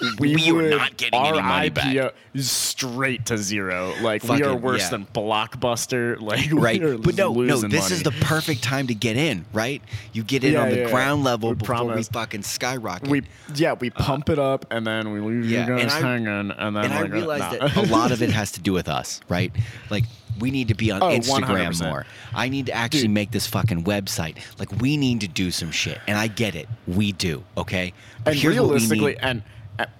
[0.18, 1.70] we, We were would, not getting our any money.
[1.70, 4.88] IPO is straight to zero like we are worse yeah.
[4.90, 6.80] than blockbuster like right?
[6.82, 9.82] we are But no, no, this is the perfect time to get in, right?
[10.14, 12.08] You get in Yeah, on the yeah, ground level We before promise.
[12.08, 13.08] we fucking skyrocket.
[13.08, 13.22] we
[13.54, 16.26] yeah we pump it up and then we leave yeah, you and guys I- hanging
[16.50, 17.68] and then and I uh, realize nah.
[17.68, 19.52] that a lot of it has to do with us, right?
[19.90, 20.04] Like
[20.38, 21.88] we need to be on Oh, Instagram 100%.
[21.88, 22.06] more.
[22.34, 23.10] I need to actually Dude.
[23.12, 24.36] make this fucking website.
[24.58, 26.68] Like we need to do some shit, and I get it.
[26.86, 27.92] We do, okay?
[28.24, 29.42] But and here's what we realistically and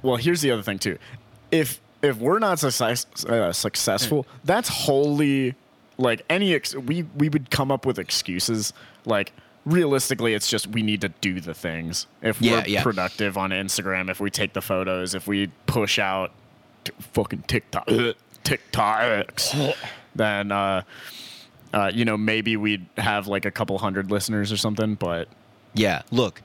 [0.03, 0.97] well here's the other thing too
[1.51, 5.55] if if we're not success, uh, successful that's wholly
[5.99, 8.73] like any ex- we we would come up with excuses
[9.05, 9.33] like
[9.65, 12.83] realistically it's just we need to do the things if Yeah, we're yeah.
[12.85, 16.31] productive on instagram if we take the photos if we push out
[16.85, 17.89] t- fucking tiktok
[18.45, 19.75] tiktoks
[20.15, 20.83] then uh
[21.73, 25.27] uh, you know, maybe we'd have like a couple hundred listeners or something, but
[25.75, 26.41] Yeah, look,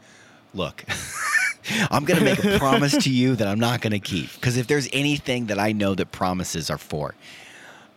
[0.55, 0.84] look.
[1.91, 4.34] I'm gonna make a promise to you that I'm not gonna keep.
[4.34, 7.13] Because if there's anything that I know that promises are for,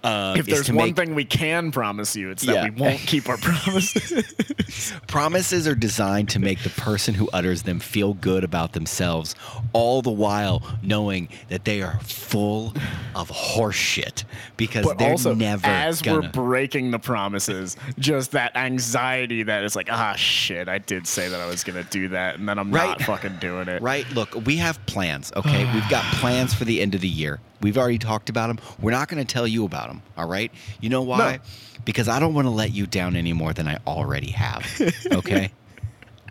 [0.05, 2.65] uh, if there's one make- thing we can promise you, it's that Yeah.
[2.65, 4.93] we won't keep our promises.
[5.07, 9.35] Promises are designed to make the person who utters them feel good about themselves,
[9.75, 12.73] all the while knowing that they are full
[13.15, 14.25] of horseshit
[14.57, 16.21] because but they're also, never as gonna.
[16.23, 21.29] we're breaking the promises, just that anxiety that is like, ah, shit, I did say
[21.29, 22.89] that I was gonna do that, and then I'm Right.
[22.99, 23.83] not fucking doing it.
[23.83, 24.11] Right.
[24.13, 25.33] Look, we have plans.
[25.37, 27.41] Okay, we've got plans for the end of the year.
[27.63, 28.59] We've already talked about them.
[28.81, 30.03] We're not going to tell you about them.
[30.17, 30.51] All right.
[30.81, 31.37] You know why?
[31.37, 31.43] No.
[31.85, 34.67] Because I don't want to let you down any more than I already have.
[35.13, 35.51] Okay.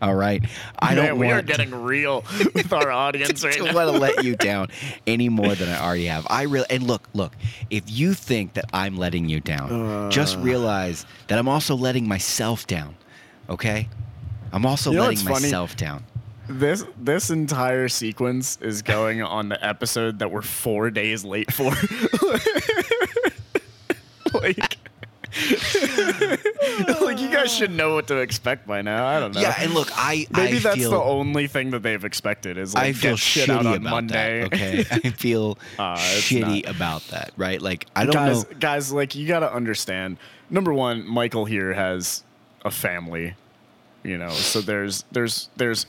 [0.01, 0.43] all right.
[0.79, 2.23] I Man, don't we are getting real
[2.55, 3.73] with our audience right to now.
[3.73, 4.67] want to let you down
[5.05, 6.25] any more than I already have.
[6.29, 7.35] I really and look, look.
[7.69, 10.41] If you think that I'm letting you down, just Uh.
[10.41, 12.95] realize that I'm also letting myself down.
[13.49, 13.87] Okay.
[14.51, 15.45] I'm also You know letting what's funny?
[15.47, 16.03] myself down.
[16.59, 21.71] This this entire sequence is going on the episode that we're four days late for.
[24.33, 24.77] like,
[27.01, 29.05] like you guys should know what to expect by now.
[29.07, 29.41] I don't know.
[29.41, 32.73] Yeah, and look, I Maybe I that's feel, the only thing that they've expected is
[32.73, 34.41] like I feel shit shitty out on about Monday.
[34.41, 34.53] that.
[34.53, 36.75] Okay, I feel Uh, shitty not.
[36.75, 37.31] about that.
[37.37, 37.61] Right?
[37.61, 38.57] Like I don't guys, know.
[38.59, 40.17] guys, like you got to understand.
[40.49, 42.23] Number one, Michael here has
[42.65, 43.35] a family,
[44.03, 45.85] you know, so there's there's there's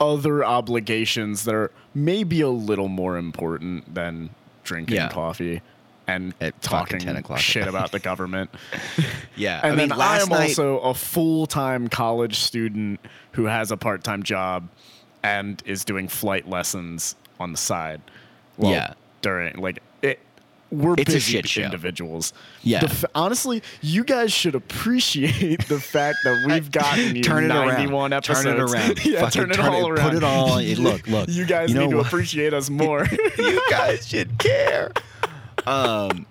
[0.00, 4.30] other obligations that are maybe a little more important than
[4.64, 5.08] drinking Yeah.
[5.10, 5.60] coffee
[6.06, 8.50] and At talking 10 o'clock shit about the government.
[9.36, 10.48] Yeah, And I mean, then I am night.
[10.48, 13.00] also a full time college student
[13.32, 14.68] who has a part time job
[15.22, 18.00] and is doing flight lessons on the side.
[18.58, 18.94] Well, Yeah.
[19.22, 19.82] During like
[20.70, 21.62] we're It's a busy shit show.
[21.62, 22.32] individuals.
[22.62, 22.84] Yeah.
[22.84, 27.68] F- honestly, you guys should appreciate the fact that we've gotten you Turn it around.
[27.68, 28.42] 91 episodes.
[28.44, 29.04] Turn it around.
[29.04, 30.08] yeah, Fucking turn it turn all it- around.
[30.10, 30.62] put it all.
[30.82, 31.28] Look, look.
[31.28, 32.06] You guys You know need to what?
[32.06, 33.06] appreciate us more.
[33.38, 34.92] you guys should care.
[35.66, 36.26] Um,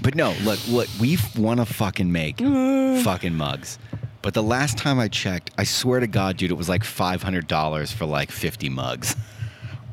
[0.00, 2.38] but no, look, look, we want to fucking make
[3.04, 3.78] fucking mugs.
[4.22, 7.22] But the last time I checked, I swear to God, dude, it was like five
[7.22, 9.14] hundred dollars for like fifty mugs.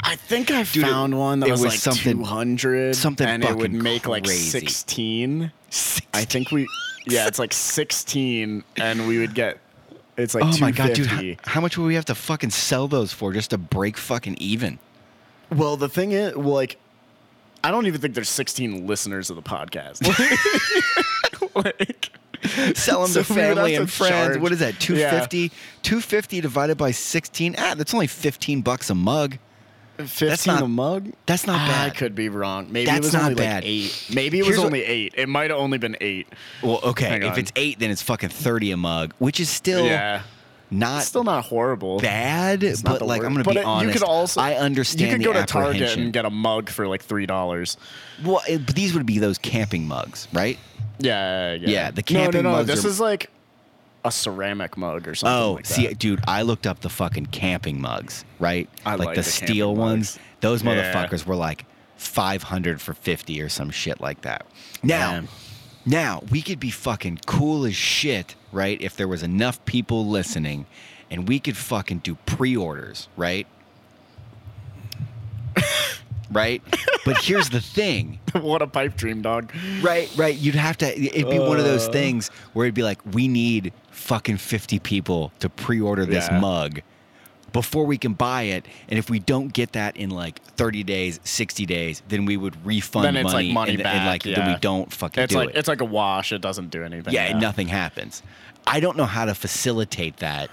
[0.01, 3.43] I think I Dude, it- found one that was, was like something- 200 something and
[3.43, 4.49] it would make like crazy.
[4.60, 5.51] 16.
[6.13, 6.67] I think we
[7.08, 9.60] yeah, it's like 16 and we would get
[10.17, 11.39] it's like oh my God, dude, 250.
[11.43, 14.36] how, how much would we have to fucking sell those for just to break fucking
[14.39, 14.79] even?
[15.51, 16.77] Well, the thing is like
[17.63, 20.05] I don't even think there's 16 listeners of the podcast.
[21.55, 22.12] like
[22.75, 24.12] Sell them So to family and friends.
[24.36, 24.79] charge- What is that?
[24.79, 25.49] 250?
[25.81, 27.55] 250 divided by 16?
[27.58, 29.38] Ah, that's only 15 bucks a mug.
[29.97, 31.12] 15 not- a mug?
[31.25, 31.91] that's not Ah, bad.
[31.91, 32.67] I could be wrong.
[32.69, 33.63] Maybe That's it was not only bad.
[33.63, 34.05] like 8.
[34.13, 35.13] Maybe it was Here's what- only 8.
[35.17, 36.27] It might have only been 8.
[36.62, 37.25] Well, okay.
[37.27, 40.21] If it's 8, then it's fucking 30 a mug, which is still yeah.
[40.71, 41.99] not It's still not horrible.
[41.99, 43.23] bad, It's but like.
[43.23, 43.88] I'm going to But be it- honest.
[43.88, 46.88] You could also I understand You could go to Target and get a mug for
[46.88, 47.77] like three dollars.
[48.23, 50.58] well, it, but these would be those camping mugs, right?
[50.99, 51.69] Yeah, yeah.
[51.69, 52.55] Yeah, the no, camping no, no.
[52.58, 53.29] mugs This are- is like
[54.06, 55.36] a ceramic mug or something.
[55.36, 58.70] Oh, like see, dude, I looked up the fucking camping mugs, right?
[58.86, 60.15] I like, like the, the steel ones.
[60.15, 60.20] mugs.
[60.41, 60.94] Those Yeah.
[60.94, 61.65] motherfuckers were like
[61.98, 64.46] 500 for 50 or some shit like that.
[64.84, 65.28] Now, Man.
[65.86, 68.80] now we could be fucking cool as shit, right?
[68.80, 70.65] If there was enough people listening
[71.10, 73.48] and we could fucking do pre-orders, right?
[76.31, 76.61] right?
[77.05, 78.19] But here's the thing.
[78.33, 79.51] what a pipe dream, dog.
[79.81, 80.35] Right, right.
[80.35, 80.88] You'd have to.
[80.99, 81.91] It'd be one of those Uh.
[81.91, 86.39] things where it'd be like, we need fucking fifty people to pre-order this Yeah.
[86.39, 86.81] mug
[87.53, 91.19] before we can buy it, and if we don't get that in like thirty days,
[91.23, 94.23] sixty days, then we would refund Then it's, like, money, money and, and, back, like
[94.23, 95.55] then we don't fucking It's do like it.
[95.55, 96.31] it's like a wash.
[96.33, 97.13] It doesn't do anything.
[97.13, 98.21] yeah, and nothing happens.
[98.67, 100.49] I don't know how to facilitate that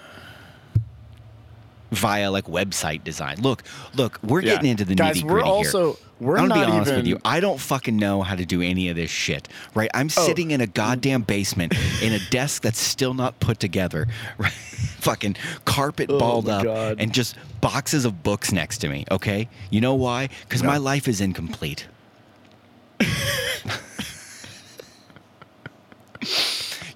[1.92, 3.40] via like website design.
[3.40, 3.62] Look,
[3.94, 4.55] look, we're Yeah.
[4.55, 5.44] getting into the Guys, we're here.
[5.44, 7.20] also- we're I'm gonna be honest with you.
[7.24, 9.48] I don't fucking know how to do any of this shit.
[9.74, 9.90] Right?
[9.92, 10.26] I'm Oh.
[10.26, 14.07] sitting in a goddamn basement in a desk that's still not put together.
[14.38, 14.52] Right?
[15.00, 16.96] fucking carpet Oh balled up God.
[17.00, 19.05] and just boxes of books next to me.
[19.11, 19.48] Okay?
[19.68, 20.28] You know why?
[20.42, 20.68] Because No.
[20.68, 21.87] my life is incomplete.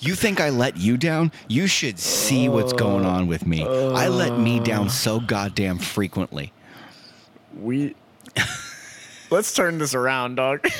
[0.07, 1.33] You think I let you down?
[1.49, 3.64] You should see what's going on with me.
[3.64, 6.53] I let me down so goddamn frequently.
[7.59, 7.95] We.
[9.31, 10.66] Let's turn this around, dog.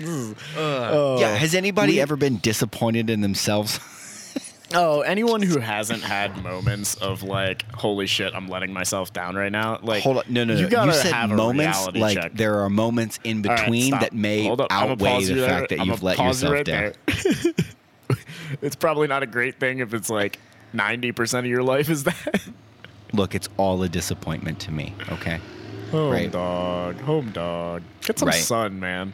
[0.00, 1.16] Uh, oh.
[1.18, 3.80] yeah, has anybody we- ever been disappointed in themselves?
[4.74, 9.50] Oh, anyone who hasn't had moments of like, holy shit, I'm letting myself down right
[9.50, 9.78] now.
[9.82, 10.60] Like, Hold on, no, no, no.
[10.60, 12.34] You, You, gotta said have moments reality like check.
[12.34, 14.00] there are moments in between stop.
[14.02, 14.66] that may Hold up.
[14.70, 15.48] I'ma outweigh the you there.
[15.48, 16.92] fact that I'ma you've let yourself right down.
[18.62, 20.38] it's probably not a great thing if it's like
[20.74, 22.40] 90% of your life is that.
[23.12, 24.94] Look, it's all a disappointment to me.
[25.10, 25.40] Okay,
[25.90, 26.30] Home Right.
[26.30, 27.00] dog.
[27.00, 27.82] Home dog.
[28.02, 28.42] Get some Right.
[28.42, 29.12] sun, man.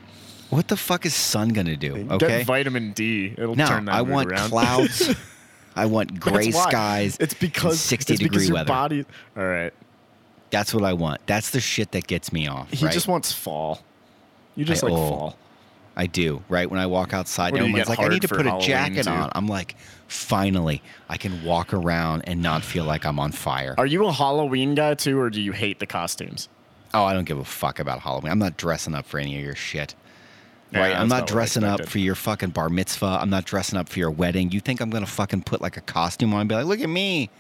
[0.51, 2.07] what the fuck is sun gonna do?
[2.13, 3.35] Okay, Get vitamin D.
[3.37, 4.51] It'll no, turn that I want around.
[4.51, 5.15] clouds.
[5.77, 7.17] I want gray skies.
[7.19, 8.69] It's because 60 it's because degree your weather.
[8.69, 9.05] body.
[9.37, 9.73] All right.
[10.51, 11.21] That's what I want.
[11.27, 12.71] That's the shit that gets me off.
[12.71, 12.95] He right?
[12.95, 13.83] just wants fall.
[14.55, 15.09] You just I- like oh.
[15.09, 15.39] fall.
[15.97, 16.69] I do, right?
[16.69, 19.05] When I walk outside, What do you everyone's like, I need to put a jacket
[19.05, 19.11] too?
[19.11, 19.31] on.
[19.35, 19.77] I'm like,
[20.09, 23.75] finally, I can walk around and not feel like I'm on fire.
[23.79, 26.49] Are you a Halloween guy too, or do you hate the costumes?
[26.93, 28.33] Oh, I don't give a fuck about Halloween.
[28.33, 29.95] I'm not dressing up for any of your shit.
[30.73, 30.97] Yeah, right?
[30.97, 33.19] I'm not dressing up for your fucking bar mitzvah.
[33.21, 34.51] I'm not dressing up for your wedding.
[34.51, 36.89] You think I'm gonna fucking put like a costume on and be like, look at
[36.89, 37.31] me.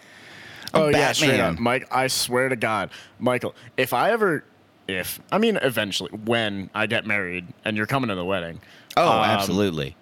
[0.72, 1.54] I'm oh yeah, straight Batman.
[1.54, 1.88] up, Mike.
[1.90, 3.54] I swear to God, Michael.
[3.76, 4.44] If I ever,
[4.88, 8.60] if I mean, eventually, when I get married and you're coming to the wedding,
[8.96, 9.96] Oh, um, absolutely.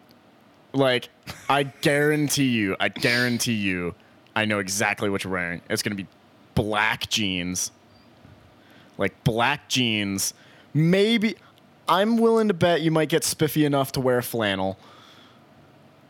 [0.74, 1.08] Like,
[1.48, 3.94] I guarantee you, I guarantee you,
[4.34, 5.60] I know exactly what you're wearing.
[5.68, 6.06] It's gonna be
[6.54, 7.70] black jeans,
[8.98, 10.34] like black jeans.
[10.74, 11.36] Maybe
[11.88, 14.78] I'm willing to bet you might get spiffy enough to wear flannel.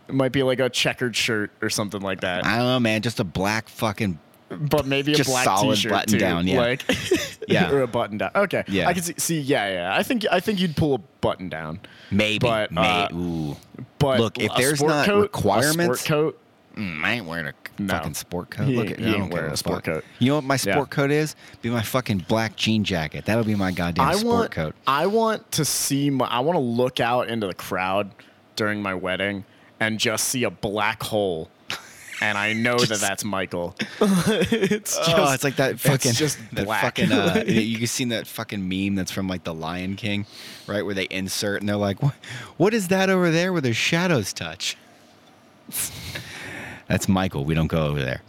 [0.08, 2.44] It might be like a checkered shirt or something like that.
[2.44, 3.02] I don't know, man.
[3.02, 4.18] Just a black fucking.
[4.60, 6.58] But maybe a black solid t-shirt button too, down, yeah.
[6.60, 6.84] like
[7.48, 7.70] Yeah.
[7.70, 8.30] or a button down.
[8.34, 8.88] Okay, Yeah.
[8.88, 9.14] I can see.
[9.18, 9.96] See, yeah, yeah.
[9.96, 12.38] I think I think you'd pull a button down, Maybe.
[12.38, 13.56] But, uh, ooh.
[13.98, 16.38] but Look, if there's sport not coat, a requirements- sport coat.
[16.76, 17.92] Mm, I ain't wearing a No.
[17.92, 18.66] fucking sport coat.
[18.66, 19.94] He Look at I don't wearing a sport fuck.
[19.94, 20.04] coat.
[20.20, 20.72] You know what my Yeah.
[20.72, 21.36] sport coat is?
[21.60, 23.26] Be my fucking black jean jacket.
[23.26, 24.50] That'll be my goddamn I sport want.
[24.52, 24.74] coat.
[24.86, 26.08] I want to see.
[26.08, 28.10] My, I want to look out into the crowd
[28.56, 29.44] during my wedding
[29.80, 31.50] and just see a black hole.
[32.22, 33.74] And I know that that's Michael.
[34.00, 36.82] it's just, oh, it's like that fucking it's just that black.
[36.82, 40.26] fucking uh, you can seen that fucking meme that's from like the Lion King,
[40.68, 40.84] right?
[40.84, 42.14] Where they insert and they're like, "What?
[42.58, 44.76] What is that over there where their shadows touch?"
[46.86, 47.44] that's Michael.
[47.44, 48.22] We don't go over there.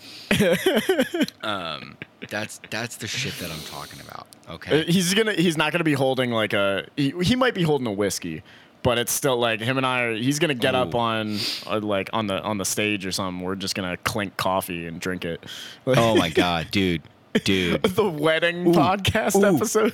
[1.44, 1.96] um,
[2.30, 4.28] that's that's the shit that I'm talking about.
[4.48, 4.84] Uh, Okay.
[4.84, 5.34] He's gonna.
[5.34, 6.88] He's not gonna be holding like a.
[6.98, 8.44] He, he might be holding a whiskey,
[8.84, 10.02] but it's still like him and I.
[10.02, 13.44] Are, he's gonna get up on uh, like on the on the stage or something.
[13.44, 15.44] We're just gonna clink coffee and drink it.
[15.88, 17.02] Oh my god, dude,
[17.44, 17.82] dude.
[17.84, 19.56] the wedding podcast Ooh.
[19.56, 19.94] episode.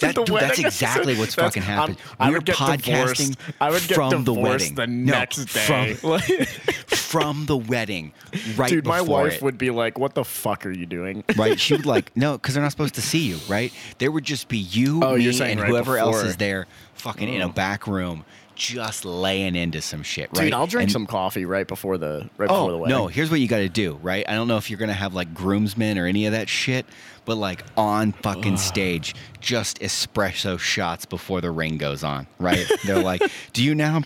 [0.00, 1.60] That, The dude, that's exactly what's episode.
[1.60, 1.98] fucking That's- happened.
[2.18, 3.38] I'm- I we would get podcasting divorced.
[3.60, 4.74] I would get from the divorced wedding.
[4.74, 5.94] the No, next day.
[5.94, 6.79] From, Like-
[7.10, 8.12] from the wedding,
[8.56, 9.42] right Dude, my wife it.
[9.42, 11.58] would be like, "What the fuck are you doing?" right?
[11.58, 13.72] She would like no, because they're not supposed to see you, right?
[13.98, 17.40] There would just be you, Oh, me, and right whoever else is there, fucking in
[17.40, 17.48] a Oh.
[17.48, 20.44] back room, just laying into some shit, right?
[20.44, 22.96] Dude, I'll drink And- some coffee right before the right before oh, the Oh wedding.
[22.96, 23.06] no!
[23.08, 24.24] Here's what you got to do, right?
[24.28, 26.86] I don't know if you're gonna have like groomsmen or any of that shit,
[27.24, 32.70] but like on fucking stage, just espresso shots before the ring goes on, right?
[32.86, 34.02] They're like, "Do you now?"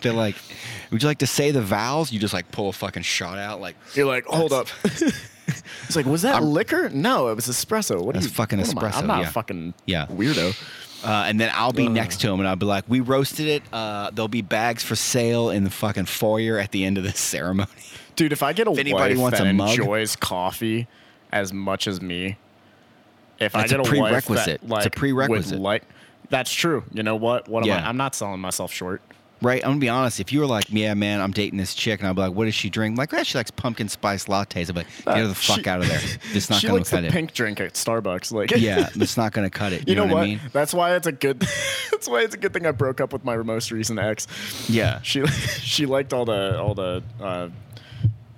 [0.00, 0.36] They're like,
[0.90, 3.60] "Would you like to say the vows?" You just like pull a fucking shot out,
[3.60, 4.68] like You're like, hold up.
[4.84, 6.88] it's like, was that liquor?
[6.90, 8.00] No, it was espresso.
[8.02, 9.28] What That's you fucking what espresso, I'm not yeah.
[9.28, 10.06] a fucking Yeah.
[10.06, 10.56] weirdo.
[11.04, 13.62] Uh, and then I'll be next to him, and I'll be like, "We roasted it.
[13.72, 17.20] Uh, there'll be bags for sale in the fucking foyer at the end of this
[17.34, 17.68] ceremony."
[18.16, 20.88] Dude, if I get a If anybody wife wants that a mug- enjoys coffee
[21.32, 22.36] as much as me,
[23.38, 24.28] if I That's a get a, prerequisite.
[24.28, 25.52] wife It's that a like prerequisite.
[25.52, 25.84] would like,
[26.30, 26.82] that's true.
[26.92, 27.48] You know what?
[27.48, 27.84] What am Yeah.
[27.84, 27.88] I?
[27.88, 29.00] I'm not selling myself short.
[29.40, 29.62] Right?
[29.62, 30.18] I'm gonna be honest.
[30.18, 32.46] If you were like, "Yeah, man, I'm dating this chick," and I'd be like, "What
[32.46, 35.26] does she drink?" I'm like, "Well, she likes pumpkin spice lattes." I'm like, "Get her
[35.28, 36.00] the fuck Uh, She- out of there.
[36.34, 38.32] It's not gonna cut it." pink drink at Starbucks.
[38.32, 39.82] Like, yeah, it's not gonna cut it.
[39.88, 40.22] You, You, know, what, what?
[40.22, 40.40] I mean?
[40.52, 41.38] That's why it's a good.
[41.90, 44.26] that's why it's a good thing I broke up with my most recent ex.
[44.68, 45.00] Yeah.
[45.02, 47.48] She she liked all the all the uh,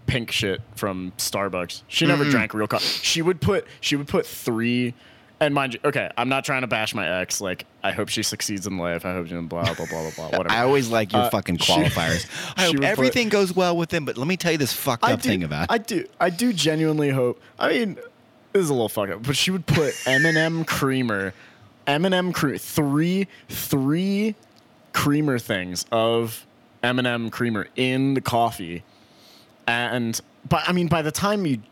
[0.07, 1.83] pink shit from Starbucks.
[1.89, 2.31] She never Mm-hmm.
[2.31, 2.85] drank real coffee.
[2.85, 4.95] She would put she would put three.
[5.43, 7.41] And mind you, okay, I'm not trying to bash my ex.
[7.41, 9.07] Like, I hope she succeeds in life.
[9.07, 10.27] I hope she blah blah blah blah blah.
[10.39, 10.51] Whatever.
[10.51, 12.27] I always like your Uh, fucking she- qualifiers.
[12.59, 14.73] I hope would put- everything goes well with him, but let me tell you this
[14.75, 16.07] fucked I up do, thing about I do.
[16.21, 17.41] I do genuinely hope.
[17.59, 17.95] I mean,
[18.53, 21.33] this is a little fuck up, but she would put M&M creamer,
[21.87, 24.35] M&M cream, three three
[24.93, 26.47] creamer things of
[26.83, 28.83] M&M creamer in the coffee,
[29.67, 31.63] and but I mean, by the time you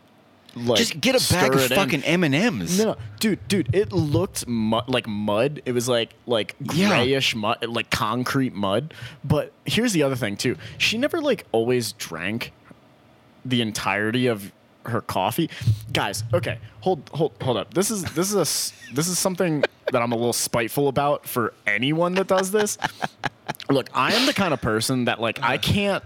[0.55, 2.77] like Just get a bag of fucking M and M's.
[2.79, 5.61] no, no, dude, dude, it looked mu- like mud.
[5.65, 6.89] It was like like Yeah.
[6.89, 8.93] grayish mud, like concrete mud.
[9.23, 10.55] But here's the other thing too.
[10.77, 12.51] She never like always drank
[13.45, 14.51] the entirety of
[14.85, 15.49] her coffee.
[15.93, 17.73] Guys, okay, hold hold hold up.
[17.73, 21.53] This is this is a this is something that I'm a little spiteful about for
[21.67, 22.77] anyone that does this.
[23.69, 26.03] Look, I am the kind of person that like I can't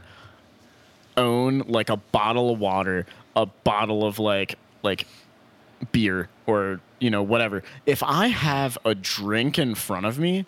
[1.15, 5.05] own like a bottle of water, a bottle of like like
[5.91, 7.63] beer or you know whatever.
[7.85, 10.45] If I have a drink in front of me,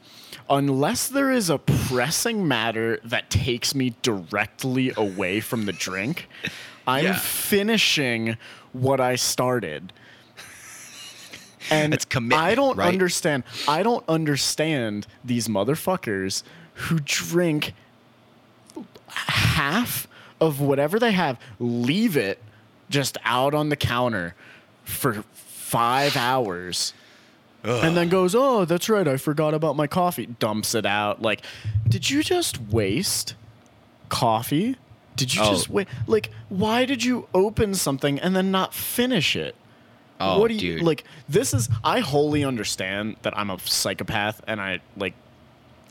[0.49, 6.27] unless there is a pressing matter that takes me directly away from the drink,
[6.87, 7.15] I'm Yeah.
[7.17, 8.37] finishing
[8.73, 9.91] what I started.
[11.71, 12.87] And commitment, I don't right?
[12.87, 13.43] understand.
[13.67, 16.43] I don't understand these motherfuckers
[16.75, 17.73] who drink
[19.07, 20.07] half
[20.39, 22.39] of whatever they have, leave it
[22.89, 24.35] just out on the counter
[24.83, 26.93] for five hours.
[27.63, 29.07] And then goes, oh, that's right.
[29.07, 30.27] I forgot about my coffee.
[30.27, 31.23] Dumps it out.
[31.23, 31.41] Like,
[31.87, 33.33] did you just waste
[34.07, 34.75] coffee?
[35.15, 35.49] Did you Oh.
[35.51, 35.87] just wait?
[36.05, 39.55] Like, why did you open something and then not finish it?
[40.19, 40.83] Oh, what do you dude.
[40.83, 41.05] like?
[41.27, 41.67] This is.
[41.83, 45.13] I wholly understand that I'm a psychopath, and I like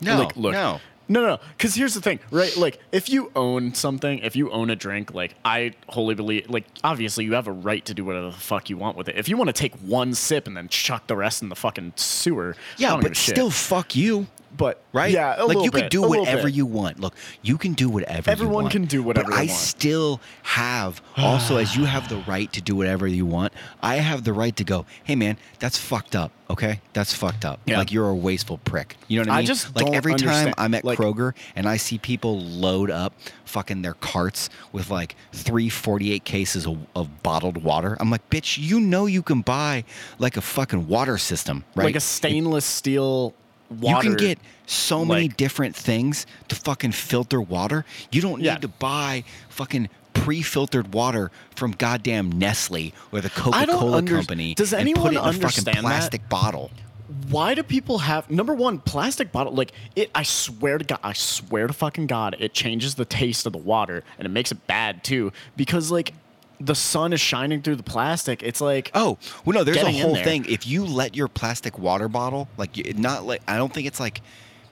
[0.01, 0.79] No, like, look, no.
[1.07, 1.39] No, no.
[1.57, 2.55] Because here's the thing, right?
[2.57, 6.65] Like, if you own something, if you own a drink, like I wholly believe, like
[6.83, 9.15] obviously you have a right to do whatever the fuck you want with it.
[9.17, 11.93] If you want to take one sip and then chuck the rest in the fucking
[11.95, 14.27] sewer, Yeah, but still, fuck you.
[14.57, 15.11] But right?
[15.11, 16.99] Yeah, like you could do whatever you want.
[16.99, 18.29] Look, you can do whatever.
[18.29, 19.51] you Everyone can do whatever But I want.
[19.51, 24.23] still have also, as you have the right to do whatever you want, I have
[24.23, 24.85] the right to go.
[25.03, 26.31] Hey, man, that's fucked up.
[26.47, 27.59] Okay, that's fucked up.
[27.65, 27.79] Yeah.
[27.79, 28.97] Like you're a wasteful prick.
[29.07, 29.43] You know what I mean?
[29.45, 33.13] I just like every time I'm at like- Kroger and I see people load up
[33.45, 37.97] fucking their carts with like three 48 cases of, of bottled water.
[37.99, 39.85] I'm like, bitch, you know you can buy
[40.19, 41.85] like a fucking water system, right?
[41.85, 43.33] like a stainless steel
[43.69, 44.09] water.
[44.09, 47.85] You can get so many different things to fucking filter water.
[48.11, 48.57] You don't need Yeah.
[48.57, 54.81] to buy fucking pre-filtered water from goddamn Nestle or the Coca-Cola under- company Does and
[54.81, 55.81] anyone put it in a fucking understand that?
[55.83, 56.71] plastic bottle.
[57.29, 61.13] why do people have number one plastic bottle like it i swear to god i
[61.13, 64.65] swear to fucking god it changes the taste of the water and it makes it
[64.67, 66.13] bad too because like
[66.59, 70.13] the sun is shining through the plastic it's like Oh, well, no, there's a whole
[70.15, 70.23] there.
[70.23, 70.45] thing.
[70.47, 74.21] If you let your plastic water bottle, like, not like, I don't think it's like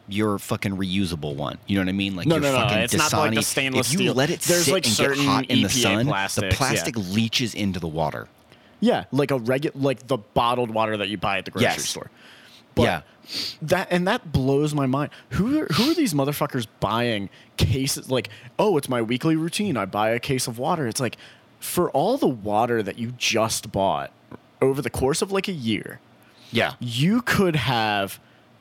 [0.07, 1.57] your fucking reusable one.
[1.67, 2.15] You know what I mean?
[2.15, 3.43] Like No, your no, no, fucking it's not like the Dasani.
[3.43, 4.13] stainless If you steel.
[4.15, 6.57] let it There's, sit like, and get hot in the EPA sun, the plastics, yeah.
[6.57, 8.27] plastic leaches into the water.
[8.81, 11.86] yeah like a regular like the bottled water that you buy at the grocery Yes.
[11.89, 12.09] store
[12.75, 13.01] But yeah.
[13.61, 15.11] that and that blows my mind.
[15.31, 18.09] Who are, who are these motherfuckers buying cases?
[18.11, 18.27] Like,
[18.59, 19.77] oh, it's my weekly routine.
[19.77, 20.88] I buy a case of water.
[20.88, 21.15] It's like,
[21.64, 24.11] for all the water that you just bought
[24.61, 26.01] over the course of like a year,
[26.51, 26.74] Yeah.
[26.82, 28.20] you could have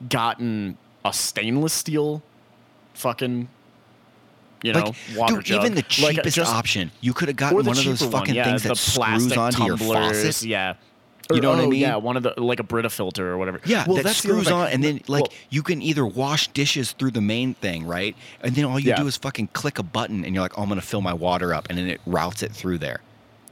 [0.09, 2.23] gotten a stainless steel,
[2.95, 3.49] fucking,
[4.63, 5.61] you know, like, water dude, jug.
[5.65, 8.21] even the Like, cheapest just- option, you could have gotten one of those cheaper one,
[8.21, 10.43] fucking yeah, things that screws plastic onto your faucet.
[10.45, 10.75] Yeah.
[11.35, 11.81] You know what I oh, mean?
[11.81, 13.61] Yeah, one of the like a Brita filter or whatever.
[13.65, 16.93] Yeah, well, that that's screws on, and then like Well, you can either wash dishes
[16.93, 18.17] through the main thing, right?
[18.43, 18.97] And then all you Yeah.
[18.97, 21.53] do is fucking click a button, and you're like, "Oh, I'm gonna fill my water
[21.55, 23.01] up," and then it routes it through there,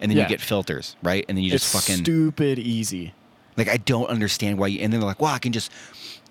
[0.00, 0.24] and then Yeah.
[0.24, 1.24] you get filters, right?
[1.28, 3.12] And then you it's just fucking stupid easy.
[3.56, 4.68] like I don't understand why.
[4.68, 5.70] You, and then they're like, "Well, I can just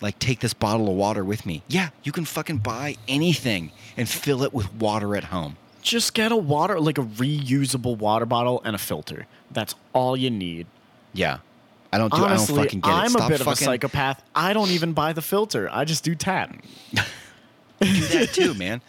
[0.01, 4.07] like take this bottle of water with me." Yeah, you can fucking buy anything and
[4.07, 5.57] fill it with water at home.
[5.81, 9.27] Just get a water, like a reusable water bottle and a filter.
[9.51, 10.67] That's all you need.
[11.13, 11.39] Yeah,
[11.91, 12.21] I don't do.
[12.23, 12.93] Honestly, I don't fucking get it.
[12.93, 14.23] I'm Stop a bit of a fucking- psychopath.
[14.35, 15.69] I don't even buy the filter.
[15.71, 16.55] I just do tap.
[16.93, 16.99] do
[18.07, 18.81] that too, man.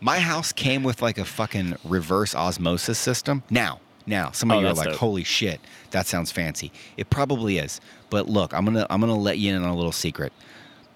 [0.00, 3.42] My house came with like a fucking reverse osmosis system.
[3.50, 4.96] Now, now, some of Oh, you are like, dope.
[4.96, 5.60] "Holy shit,
[5.90, 9.62] that sounds fancy." It probably is, but look, I'm gonna I'm gonna let you in
[9.62, 10.32] on a little secret.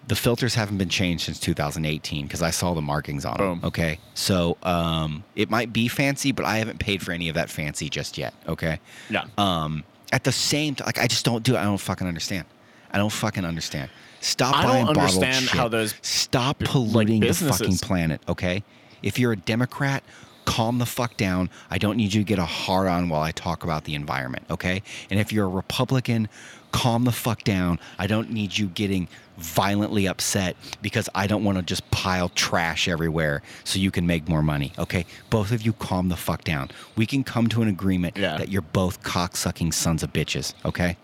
[0.07, 3.61] The filters haven't been changed since 2018 because I saw the markings on them.
[3.63, 7.49] Okay, so um, it might be fancy, but I haven't paid for any of that
[7.49, 8.35] fancy just yet.
[8.49, 8.81] Okay.
[9.09, 9.25] Yeah.
[9.39, 11.59] Um, at the same time, like I just don't do it.
[11.59, 12.47] I don't fucking understand.
[12.91, 13.91] I don't fucking understand.
[14.21, 15.59] Stop I don't buying bottled understand shit.
[15.59, 18.21] how those Stop b- like, polluting the fucking planet.
[18.29, 18.63] Okay.
[19.03, 20.03] If you're a Democrat,
[20.45, 21.49] calm the fuck down.
[21.71, 24.45] I don't need you to get a hard on while I talk about the environment.
[24.51, 24.83] Okay.
[25.09, 26.29] And if you're a Republican,
[26.73, 27.79] calm the fuck down.
[27.99, 29.09] I don't need you getting
[29.39, 34.29] violently upset because I don't want to just pile trash everywhere so you can make
[34.29, 34.73] more money.
[34.79, 35.07] Okay.
[35.31, 36.71] Both of you calm the fuck down.
[36.97, 38.37] We can come to an agreement Yeah.
[38.39, 40.55] that you're both cocksucking sons of bitches.
[40.65, 40.97] Okay.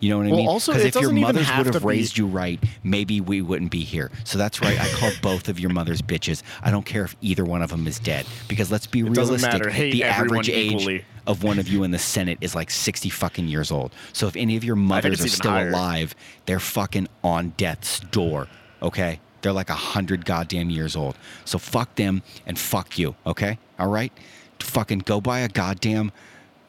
[0.00, 0.48] You know what I mean?
[0.48, 3.70] also, Because if your mothers would have to be- raised you right, maybe we wouldn't
[3.70, 4.10] be here.
[4.24, 4.78] So that's right.
[4.78, 6.42] I called both of your mothers bitches.
[6.62, 8.26] I don't care if either one of them is dead.
[8.48, 9.92] Because let's be doesn't realistic.
[9.92, 11.04] the average age equally.
[11.26, 13.92] Of one of you in the Senate is like 60 fucking years old.
[14.12, 15.68] So if any of your mothers are still higher.
[15.70, 16.14] alive,
[16.46, 18.48] they're fucking on death's door.
[18.82, 19.20] Okay?
[19.42, 21.16] They're like a hundred goddamn years old.
[21.44, 23.14] So fuck them and fuck you.
[23.26, 23.58] Okay?
[23.78, 24.12] All right?
[24.58, 26.12] Fucking go buy a goddamn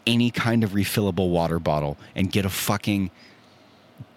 [0.05, 3.11] any kind of refillable water bottle and get a fucking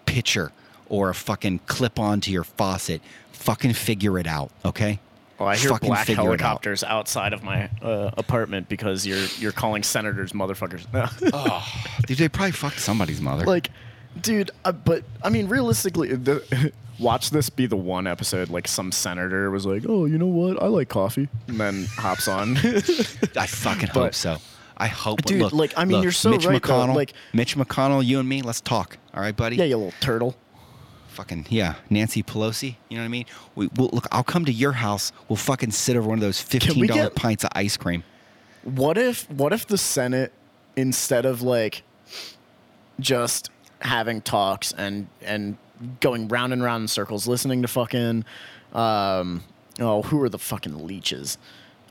[0.05, 0.51] pitcher
[0.87, 3.01] or a fucking clip onto your faucet.
[3.31, 4.99] Fucking figure it out, okay?
[5.39, 6.15] Well, I hear black out.
[6.17, 10.85] helicopters outside of my uh, apartment because you're you're calling senators motherfuckers.
[12.07, 13.45] Dude, they probably fucked somebody's mother.
[13.45, 13.69] like,
[14.21, 18.91] dude, uh, but I mean, realistically, the, watch this be the one episode like some
[18.91, 20.61] senator was like, "Oh, you know what?
[20.61, 22.57] I like coffee," and then hops on.
[23.37, 24.37] I fucking hope so.
[24.77, 25.21] I hope.
[25.23, 28.05] Dude, look, like, I mean, look, you're so Mitch right, though, McConnell, like- Mitch McConnell,
[28.05, 28.97] you and me, let's talk.
[29.13, 29.57] All right, buddy.
[29.57, 30.35] yeah, you little turtle.
[31.19, 32.77] Fucking yeah, Nancy Pelosi.
[32.87, 33.25] You know what I mean?
[33.53, 34.07] We we'll, look.
[34.09, 35.11] I'll come to your house.
[35.27, 38.05] We'll fucking sit over one of those fifteen dollar pints of ice cream.
[38.63, 40.31] What if what if the Senate
[40.77, 41.83] instead of like
[43.01, 43.49] just
[43.81, 45.57] having talks and and
[45.99, 48.23] going round and round in circles, listening to fucking
[48.71, 49.43] um
[49.77, 51.37] oh who are the fucking leeches?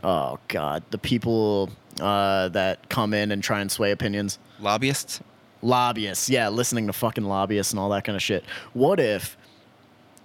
[0.02, 1.68] Oh god, the people
[2.00, 4.38] uh, that come in and try and sway opinions.
[4.58, 5.20] Lobbyists.
[5.62, 8.44] Lobbyists, yeah, listening to fucking lobbyists and all that kind of shit.
[8.74, 9.36] What if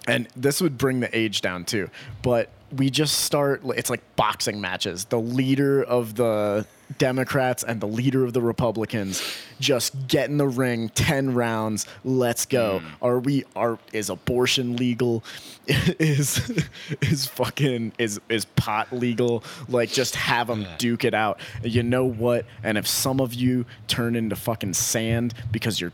[0.06, 1.90] and this would bring the age down too.
[2.22, 3.62] But we just start.
[3.76, 5.06] It's like boxing matches.
[5.06, 6.66] The leader of the
[6.98, 9.22] Democrats and the leader of the Republicans
[9.60, 12.80] just get in the ring 10 rounds let's go.
[12.80, 12.86] Hmm.
[13.02, 15.24] are we are is abortion legal?
[15.98, 16.62] Is
[17.00, 19.42] is fucking is is pot legal?
[19.68, 21.40] Like just have them duke it out.
[21.62, 22.44] You know what?
[22.62, 25.92] And if some of you turn into fucking sand because you're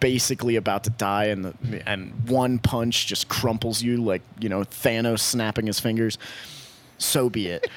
[0.00, 4.60] basically about to die and the, and one punch just crumples you like you know
[4.60, 6.18] Thanos snapping his fingers
[6.98, 7.68] so be it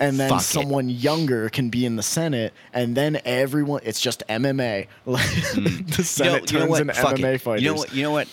[0.00, 0.44] and then Fuck it.
[0.44, 3.80] someone younger can be in the Senate, and then everyone.
[3.84, 4.86] It's just MMA.
[5.04, 7.38] the Senate turns into Fuck MMA it.
[7.40, 7.62] fighters.
[7.62, 7.92] You know what?
[7.94, 8.28] You know what?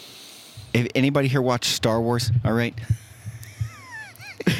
[0.74, 2.74] If anybody here watched Star Wars, all right.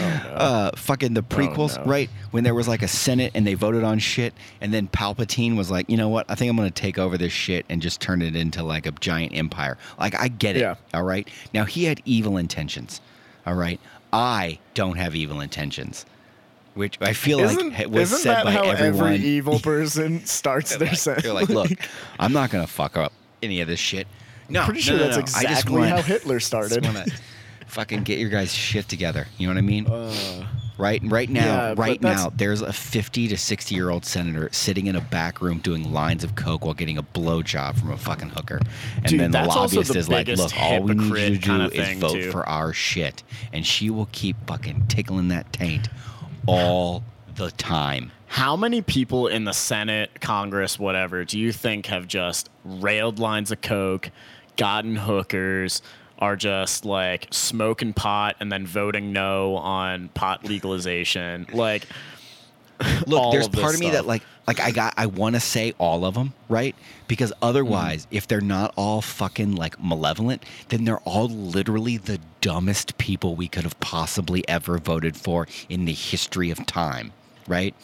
[0.00, 1.90] Uh, fucking the prequels, Oh, no.
[1.90, 2.08] right?
[2.30, 5.72] When there was like a Senate and they voted on shit, and then Palpatine was
[5.72, 6.26] like, you know what?
[6.30, 8.92] I think I'm gonna take over this shit and just turn it into like a
[8.92, 9.76] giant empire.
[9.98, 10.76] Like I get it, Yeah.
[10.94, 11.28] all right.
[11.52, 13.00] Now he had evil intentions,
[13.44, 13.80] all right.
[14.12, 16.06] I don't have evil intentions,
[16.78, 19.14] which I feel Isn't, like was isn't said that by how everyone.
[19.14, 21.24] every evil person starts their like, sentence?
[21.24, 21.70] They're like, look,
[22.20, 23.12] I'm not gonna fuck up
[23.42, 24.06] any of this shit.
[24.48, 25.38] No, I'm pretty no, sure no, that's no.
[25.38, 26.84] I just exactly want- how Hitler started.
[26.84, 27.10] Just wanna
[27.66, 29.26] fucking get your guys' shit together.
[29.38, 29.86] You know what I mean?
[29.88, 30.46] Uh,
[30.78, 34.86] right, right now, yeah, right now, there's a 50 to 60 year old senator sitting
[34.86, 38.30] in a back room doing lines of coke while getting a blowjob from a fucking
[38.30, 38.60] hooker,
[38.96, 41.74] and Dude, then the lobbyist the is like, "Look, all we need you to do
[41.74, 42.30] is vote too.
[42.30, 45.88] for our shit," and she will keep fucking tickling that taint
[46.48, 47.02] all
[47.36, 48.10] the time.
[48.26, 53.50] How many people in the Senate, Congress, whatever, do you think have just railed lines
[53.50, 54.10] of coke,
[54.56, 55.82] gotten hookers,
[56.18, 61.46] are just like smoking pot and then voting no on pot legalization?
[61.52, 61.86] Like,
[63.06, 66.04] Look, there's part of me that like like I got I want to say all
[66.04, 66.74] of them, right?
[67.08, 68.16] Because otherwise, Mm-hmm.
[68.16, 73.48] if they're not all fucking like malevolent, then they're all literally the dumbest people we
[73.48, 77.12] could have possibly ever voted for in the history of time,
[77.48, 77.74] right?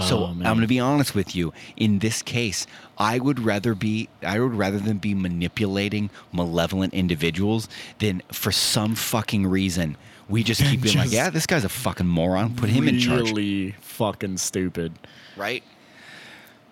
[0.00, 1.52] so Oh, I'm going to be honest with you.
[1.76, 2.66] In this case,
[2.98, 7.68] I would rather be I would rather than be manipulating malevolent individuals
[8.00, 9.96] than for some fucking reason
[10.28, 12.54] we just keep being like, yeah, this guy's a fucking moron.
[12.54, 14.92] Put him in charge really fucking stupid.
[15.36, 15.62] right?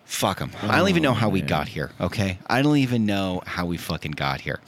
[0.05, 0.51] Fuck them.
[0.62, 1.92] I don't oh, even know how we got here.
[2.01, 4.59] Okay, I don't even know how we fucking got here.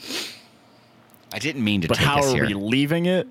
[1.33, 2.47] I didn't mean to But take how are here.
[2.47, 3.26] we leaving it?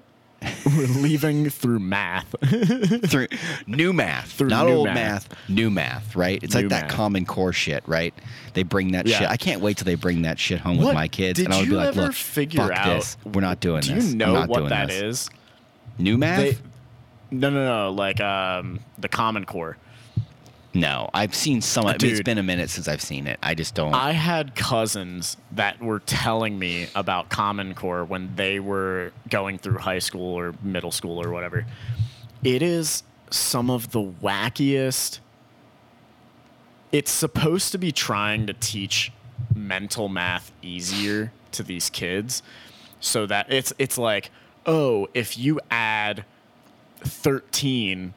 [0.65, 2.33] We're leaving through math.
[3.09, 3.27] through
[3.67, 5.29] new math, Through not old math.
[5.29, 5.49] math.
[5.49, 6.41] new math, right?
[6.43, 6.91] It's New like that math.
[6.91, 8.13] Common Core shit, right?
[8.55, 9.19] They bring that Yeah.
[9.19, 9.29] shit.
[9.29, 11.63] I can't wait till they bring that shit home with my kids, did and I'll
[11.63, 13.17] you be like, "Look, figure out- this.
[13.23, 14.09] We're not doing Do this.
[14.09, 15.29] you know what that this." is?
[15.97, 16.39] New math?
[16.39, 16.57] They,
[17.31, 17.91] no, no, no.
[17.91, 19.77] Like um, the Common Core.
[20.73, 21.85] no, I've seen some.
[21.85, 22.25] Mean, it's Dude.
[22.25, 23.39] been a minute since I've seen it.
[23.43, 23.93] I just don't.
[23.93, 29.77] I had cousins that were telling me about Common Core when they were going through
[29.79, 31.65] high school or middle school or whatever.
[32.43, 35.19] It is some of the wackiest.
[36.91, 39.11] It's supposed to be trying to teach
[39.55, 42.43] mental math easier to these kids
[42.99, 44.29] so that it's it's like,
[44.65, 46.25] "Oh, if you add
[47.03, 48.13] 13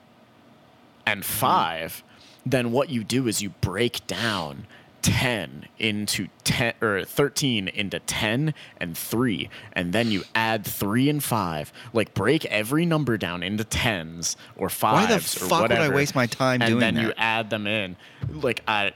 [1.07, 1.23] and mm-hmm.
[1.23, 2.03] 5,
[2.47, 4.67] then what you do is you break down
[5.05, 11.23] 10 into 10 or 13 into 10 and 3 and then you add 3 and
[11.23, 15.91] 5 like break every number down into 10s or 5s Why the fuck would I
[15.91, 16.87] waste my time doing that?
[16.87, 17.97] and doing then you add them in.
[18.31, 18.93] Like i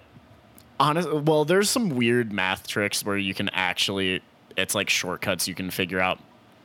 [0.81, 4.23] honest well there's some weird math tricks where you can actually
[4.57, 6.19] it's like shortcuts you can figure out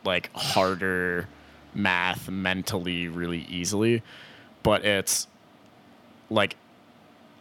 [0.03, 1.27] like harder
[1.73, 4.03] math mentally really easily
[4.61, 5.27] but it's
[6.29, 6.55] like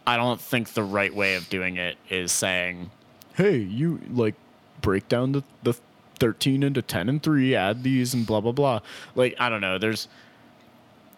[0.07, 2.89] i don't think the right way of doing it is saying
[3.35, 4.35] hey you like
[4.81, 5.73] break down the, the
[6.19, 8.79] 13 into 10 and 3 add these and blah blah blah.
[9.15, 10.07] Like i don't know there's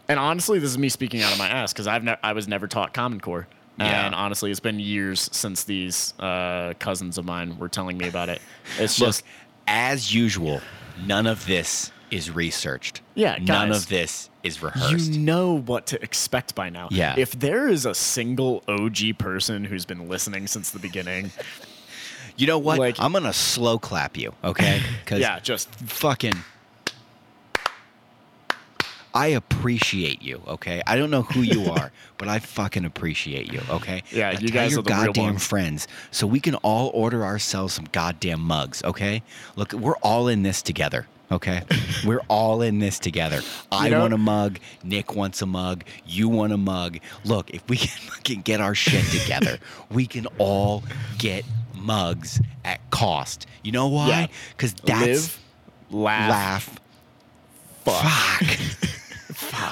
[0.08, 2.48] and honestly this is me speaking out of my ass because i've ne- i was
[2.48, 3.48] never taught common core.
[3.78, 4.06] Yeah.
[4.06, 8.30] and honestly it's been years since these uh, cousins of mine were telling me about
[8.30, 8.42] it.
[8.80, 9.24] It's Look, just
[9.68, 10.62] as usual,
[11.06, 13.02] none of this is researched.
[13.16, 15.14] Yeah, none of this is rehearsed.
[15.14, 16.88] You know what to expect by now.
[16.92, 17.16] Yeah.
[17.18, 21.32] If there is a single OG person who's been listening since the beginning,
[22.38, 22.80] You know what?
[22.80, 24.82] Like- I'm gonna slow clap you, okay?
[25.12, 26.34] Yeah, just fucking.
[29.16, 30.82] I appreciate you, okay?
[30.86, 34.04] I don't know who you are, but I fucking appreciate you, okay?
[34.12, 35.48] Yeah, Now you guys your are the real goddamn ones.
[35.48, 39.24] friends, so we can all order ourselves some goddamn mugs, okay?
[39.56, 41.64] Look, we're all in this together, okay?
[42.06, 43.40] we're all in this together.
[43.72, 44.60] I know- want a mug.
[44.84, 45.86] Nick wants a mug.
[46.06, 46.98] You want a mug.
[47.24, 49.60] Look, if we can fucking get our shit together,
[49.90, 50.84] we can all
[51.18, 53.48] get mugs at cost.
[53.64, 54.08] You know why?
[54.10, 54.28] Yeah.
[54.50, 55.38] Because that's
[55.90, 56.80] live, laugh,
[57.86, 58.40] laugh.
[58.40, 58.44] fuck.
[58.44, 59.02] Fuck.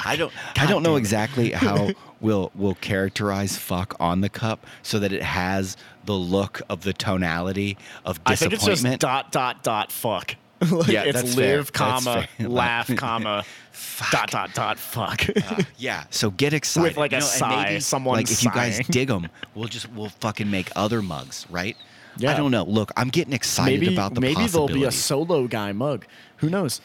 [0.06, 1.92] I don't I don't know exactly how
[2.22, 6.94] we'll we'll characterize fuck on the cup so that it has the look of the
[6.94, 8.32] tonality of disappointment.
[8.32, 10.36] I think it's just dot dot dot fuck.
[10.72, 11.58] like Yeah, it's fair.
[11.58, 12.50] live, That's comma, fair.
[12.50, 13.44] laugh, comma,
[14.12, 15.28] dot dot dot fuck.
[15.36, 18.52] Uh, yeah, so get excited with like a know, sigh, maybe, someone like if you
[18.52, 21.76] guys dig them, we'll just we'll fucking make other mugs, right?
[22.18, 22.32] Yeah.
[22.32, 22.64] I don't know.
[22.64, 26.06] Look, I'm getting excited maybe about the maybe there'll be a solo guy mug.
[26.38, 26.80] Who knows?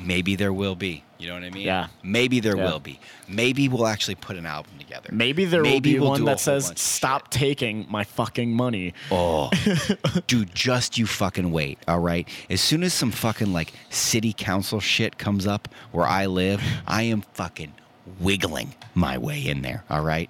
[0.00, 1.04] Maybe there will be.
[1.22, 1.64] You know what I mean?
[1.64, 1.86] Yeah.
[2.02, 2.64] Maybe there Yeah.
[2.64, 2.98] will be.
[3.28, 5.08] Maybe we'll actually put an album together.
[5.12, 9.50] Maybe there will be we'll one that says "Stop taking my fucking money." Oh,
[10.26, 12.28] dude, just you fucking wait, all right?
[12.50, 17.04] As soon as some fucking like city council shit comes up where I live, I
[17.04, 17.72] am fucking
[18.18, 20.28] wiggling my way in there, all right?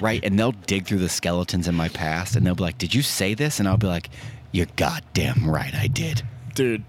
[0.00, 0.24] Right?
[0.24, 3.02] And they'll dig through the skeletons in my past and they'll be like, Did you
[3.02, 3.58] say this?
[3.58, 4.10] And I'll be like,
[4.52, 6.22] You're goddamn right, I did.
[6.54, 6.84] Dude,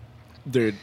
[0.50, 0.76] dude,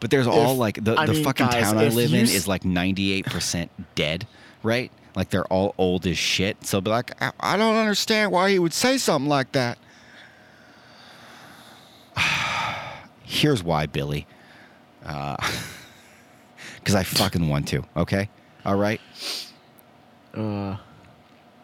[0.00, 2.20] But there's all If- like the, I the mean, fucking guys, town I live in
[2.22, 4.26] s- is like 98% dead,
[4.62, 4.90] right?
[5.14, 6.64] Like they're all old as shit.
[6.66, 9.78] So be like, I, I don't understand why he would say something like that.
[13.24, 14.26] Here's why, Billy.
[16.78, 18.28] Because I fucking want to, okay?
[18.64, 19.00] All right?
[20.34, 20.76] uh,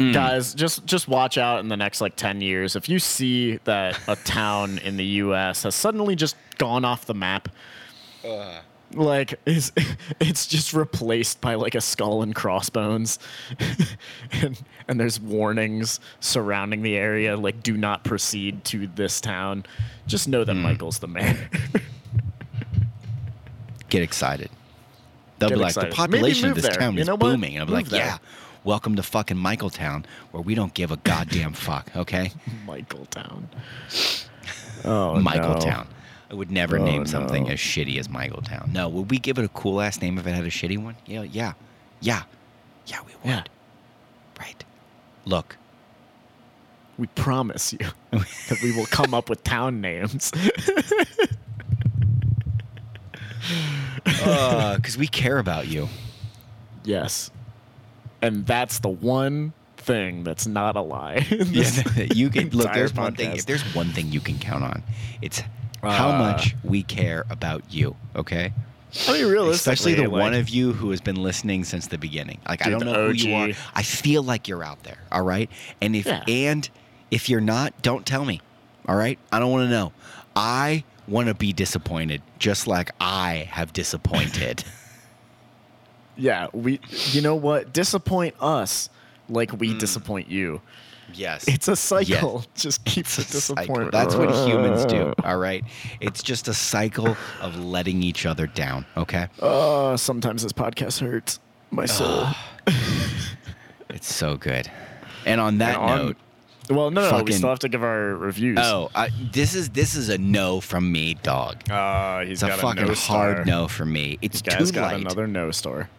[0.01, 0.13] Mm.
[0.13, 2.75] guys, just just watch out in the next like ten years.
[2.75, 5.63] If you see that a town in the U.S.
[5.63, 7.49] has suddenly just gone off the map,
[8.25, 8.61] Uh.
[8.95, 9.73] like is
[10.21, 13.19] it's just replaced by like a skull and crossbones,
[14.33, 19.65] and and there's warnings surrounding the area like do not proceed to this town.
[20.07, 20.63] Just know that hmm.
[20.63, 21.49] Michael's the mayor.
[23.89, 24.51] Get excited.
[25.39, 25.93] They'll Get be like, excited.
[25.93, 26.75] the population of this there.
[26.75, 27.57] town You is booming.
[27.57, 28.05] And I'll be Move like, there.
[28.05, 28.19] yeah,
[28.65, 32.33] welcome to fucking Michaeltown, where we don't give a goddamn fuck, okay?
[32.65, 33.49] Michael Town.
[34.85, 35.87] Oh, Michaeltown.
[36.33, 37.51] I would never Oh, name something no.
[37.51, 38.73] as shitty as Michaeltown.
[38.73, 40.97] No, would we give it a cool ass name if it had a shitty one?
[41.07, 41.53] Yeah, yeah,
[42.01, 42.23] yeah,
[42.87, 43.01] yeah.
[43.07, 43.25] We would.
[43.25, 43.43] Yeah.
[44.41, 44.65] Right.
[45.27, 45.57] Look,
[46.99, 47.79] We promise you
[48.11, 50.33] that we will come up with town names.
[54.25, 55.89] Uh, because we care about you.
[56.85, 57.31] yes.
[58.21, 61.27] And that's the one thing that's not a lie.
[61.29, 61.83] Yeah,
[62.15, 62.73] you can look.
[62.73, 63.33] There's one thing.
[63.37, 64.83] If there's one thing you can count on,
[65.21, 65.43] it's
[65.83, 67.97] how Uh, much we care about you.
[68.17, 68.53] Okay.
[69.09, 71.97] I mean, realistically, Especially the like, one of you who has been listening since the
[71.99, 72.39] beginning.
[72.49, 73.49] Like I don't know who you are.
[73.75, 74.99] I feel like you're out there.
[75.11, 75.49] All right.
[75.81, 76.23] And if Yeah.
[76.29, 76.69] and
[77.11, 78.41] if you're not, don't tell me.
[78.87, 79.19] All right.
[79.33, 79.93] I don't want to know.
[80.37, 84.65] I want to be disappointed, just like I have disappointed.
[86.17, 86.79] Yeah, we.
[87.13, 87.73] You know what?
[87.73, 88.91] Disappoint us
[89.31, 90.61] like we disappoint you.
[91.15, 91.47] Yes.
[91.49, 92.45] It's a cycle.
[92.55, 93.93] Just keep the It's a disappointment.
[93.93, 95.15] That's what humans do.
[95.25, 95.65] All right.
[96.01, 98.85] It's just a cycle of letting each other down.
[98.97, 99.29] Okay.
[99.41, 101.41] Uh, sometimes this podcast hurts
[101.71, 102.27] my soul.
[103.91, 104.71] It's so good.
[105.27, 106.17] And on that And on- note,
[106.71, 108.57] well, no, no, we still have to give our reviews.
[108.61, 111.69] oh, I, this is this is a no from me, dog.
[111.71, 114.19] uh, he's It's a got fucking no hard no for me.
[114.23, 115.01] It's too got light.
[115.01, 115.91] another no star.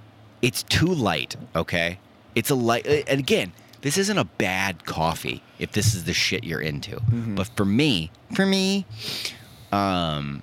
[0.41, 1.35] It's too light.
[1.55, 1.99] Okay.
[2.33, 2.87] It's a light.
[2.87, 3.51] uh, And again,
[3.83, 6.95] this isn't a bad coffee if this is the shit you're into.
[6.95, 7.35] Mm-hmm.
[7.35, 8.85] But for me, for me,
[9.73, 10.41] um,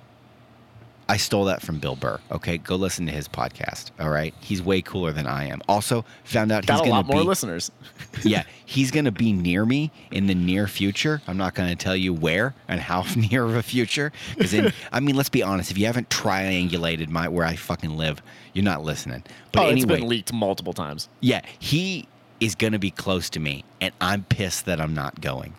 [1.09, 2.19] I stole that from Bill Burr.
[2.31, 3.89] Okay, go listen to his podcast.
[3.99, 5.61] All right, he's way cooler than I am.
[5.67, 7.71] Also, found out Got he's a gonna lot more be listeners.
[8.23, 11.21] yeah, he's going to be near me in the near future.
[11.27, 14.13] I'm not going to tell you where and how near of a future.
[14.35, 15.71] Because, then I mean, let's be honest.
[15.71, 18.21] If you haven't triangulated my where I fucking live,
[18.53, 19.23] you're not listening.
[19.51, 21.09] But oh, anyway, it's been leaked multiple times.
[21.19, 22.07] yeah, he
[22.41, 25.53] is going to be close to me, and I'm pissed that I'm not going.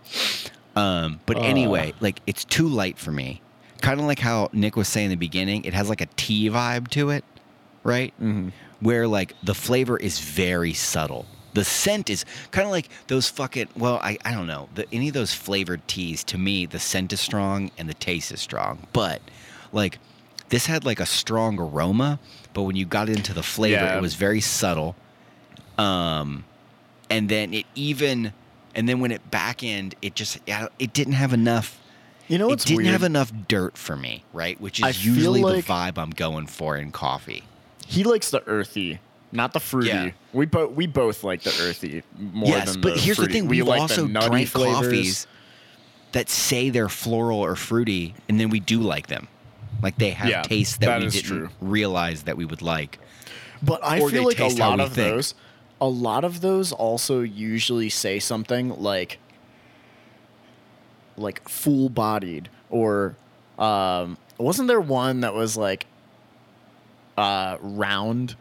[0.77, 1.41] Um, but Uh.
[1.41, 3.41] anyway, like it's too light for me.
[3.81, 6.51] Kind of like how Nick was saying in the beginning, it has like a tea
[6.51, 7.25] vibe to it,
[7.85, 8.13] right?
[8.21, 8.51] Mm-hmm.
[8.81, 11.25] Where like the flavor is very subtle.
[11.55, 13.69] The scent is kind of like those fucking.
[13.77, 14.69] Well, I, I don't know.
[14.75, 18.33] The, any of those flavored teas, to me, the scent is strong and the taste
[18.33, 18.87] is strong.
[18.93, 19.21] But
[19.73, 19.99] like
[20.49, 22.19] this had like a strong aroma,
[22.55, 23.99] but when you got into the flavor, Yeah.
[23.99, 24.97] it was very subtle.
[25.79, 26.45] Um,
[27.13, 28.33] and then it even,
[28.75, 30.39] and then when it back end, it just
[30.79, 31.79] it didn't have enough.
[32.29, 32.93] You know it didn't weird?
[32.93, 34.59] have enough dirt for me, right?
[34.61, 37.45] Which is I usually like- the vibe I'm going for in coffee.
[37.87, 39.01] He likes the earthy,
[39.33, 39.89] not the fruity.
[39.89, 40.11] Yeah.
[40.33, 43.33] We both we both like the earthy more yes, than but the here's fruity.
[43.35, 44.75] the thing: we we've like also drank flavors.
[44.77, 45.27] coffees
[46.13, 49.29] that say they're floral or fruity, and then we do like them.
[49.83, 51.49] Like they have Yeah, tastes that, that we didn't true.
[51.61, 52.99] realize that we would like.
[53.63, 55.09] But I Or feel like a lot of think.
[55.17, 55.35] those,
[55.83, 59.19] a lot of those also usually say something like,
[61.17, 63.17] like full bodied or,
[63.59, 65.87] um, wasn't there one that was like,
[67.19, 68.37] uh, round?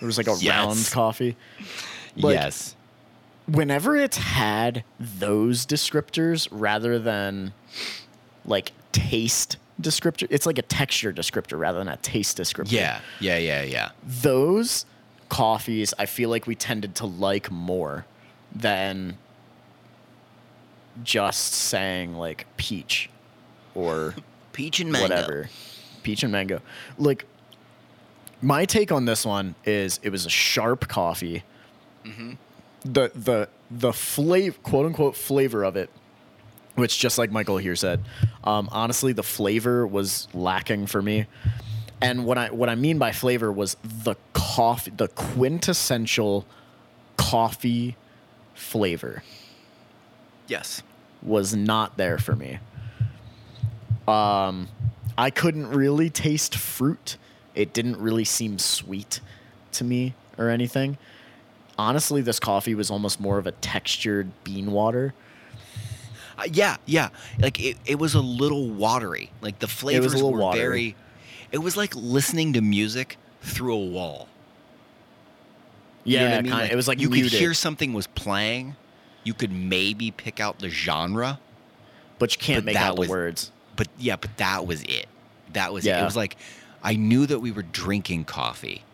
[0.00, 0.66] There was like a Yes.
[0.66, 1.34] round coffee.
[2.14, 2.76] Like, yes.
[3.48, 7.54] Whenever it's had those descriptors rather than
[8.44, 12.72] like taste descriptor, it's like a texture descriptor rather than a taste descriptor.
[12.72, 13.00] Yeah.
[13.18, 13.38] Yeah.
[13.38, 13.62] Yeah.
[13.62, 13.90] Yeah.
[14.04, 14.84] Those
[15.28, 18.06] coffees I feel like we tended to like more
[18.54, 19.18] than
[21.02, 23.10] just saying like peach
[23.74, 24.14] or
[24.52, 25.04] Peach and mango.
[25.08, 25.50] whatever.
[26.02, 26.62] Peach and mango.
[26.96, 27.26] Like
[28.40, 31.42] my take on this one is it was a sharp coffee.
[32.06, 32.32] Mm-hmm.
[32.84, 35.90] The the the flavor quote unquote flavor of it,
[36.74, 38.02] which just like Michael here said,
[38.44, 41.26] um, honestly the flavor was lacking for me.
[42.00, 46.44] And what I what I mean by flavor was the coffee the quintessential
[47.16, 47.96] coffee
[48.54, 49.22] flavor
[50.46, 50.82] Yes.
[51.22, 52.58] was not there for me.
[54.06, 54.68] Um,
[55.18, 57.16] I couldn't really taste fruit.
[57.54, 59.20] It didn't really seem sweet
[59.72, 60.98] to me or anything.
[61.78, 65.14] Honestly, this coffee was almost more of a textured bean water.
[66.38, 67.08] Uh, yeah, yeah.
[67.38, 69.30] Like it, it was a little watery.
[69.40, 70.60] Like the flavors little were watery.
[70.60, 70.96] very.
[71.52, 74.28] It was like listening to music through a wall.
[76.04, 76.52] You know Yeah, I mean?
[76.52, 78.76] kinda- it was like you muted, could hear something was playing.
[79.24, 81.40] You could maybe pick out the genre,
[82.18, 83.50] but you can't but make out was- the words.
[83.74, 85.06] but yeah, but that was it.
[85.52, 85.90] That was it.
[85.90, 86.36] It was like
[86.82, 88.84] I knew that we were drinking coffee,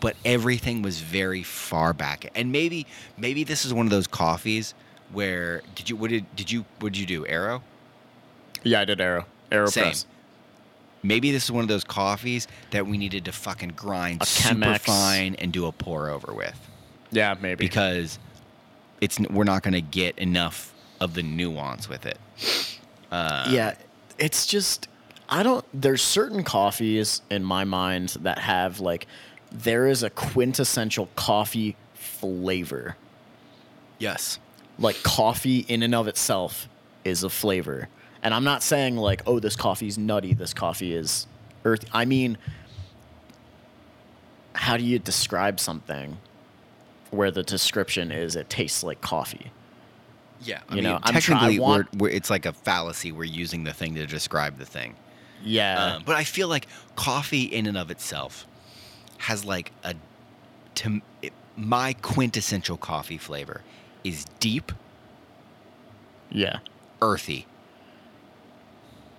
[0.00, 2.30] but everything was very far back.
[2.36, 2.86] And maybe
[3.16, 4.74] maybe this is one of those coffees
[5.12, 7.26] where did you what did did you what did you do?
[7.26, 7.62] Aero?
[8.62, 9.26] Yeah, I did Aero.
[9.50, 9.84] Aero Same.
[9.84, 10.06] Press.
[11.04, 14.54] Maybe this is one of those coffees that we needed to fucking grind A super
[14.56, 14.80] Chemex.
[14.80, 16.58] fine and do a pour over with
[17.12, 17.64] Yeah, maybe.
[17.64, 18.18] because
[19.00, 22.18] it's we're not going to get enough of the nuance with it.
[23.12, 23.74] Uh, yeah,
[24.18, 24.88] it's just
[25.28, 25.64] I don't.
[25.74, 29.06] There's certain coffees in my mind that have like
[29.52, 32.96] there is a quintessential coffee flavor.
[33.98, 34.38] Yes.
[34.78, 36.68] Like coffee in and of itself
[37.04, 37.88] is a flavor,
[38.24, 41.26] and I'm not saying like oh this coffee's nutty, this coffee is
[41.64, 41.86] earthy.
[41.92, 42.36] I mean,
[44.54, 46.16] how do you describe something
[47.10, 49.50] where the description is it tastes like coffee?
[50.42, 50.60] Yeah.
[50.68, 53.12] I You mean, know, I'm try- I technically, want- we're, we're, it's like a fallacy.
[53.12, 54.94] We're using the thing to describe the thing.
[55.42, 56.66] Yeah, Um, but I feel like
[56.96, 58.46] coffee in and of itself
[59.18, 59.94] has like a
[60.76, 63.60] to it, my quintessential coffee flavor
[64.04, 64.72] is deep,
[66.30, 66.58] yeah.
[67.02, 67.46] earthy.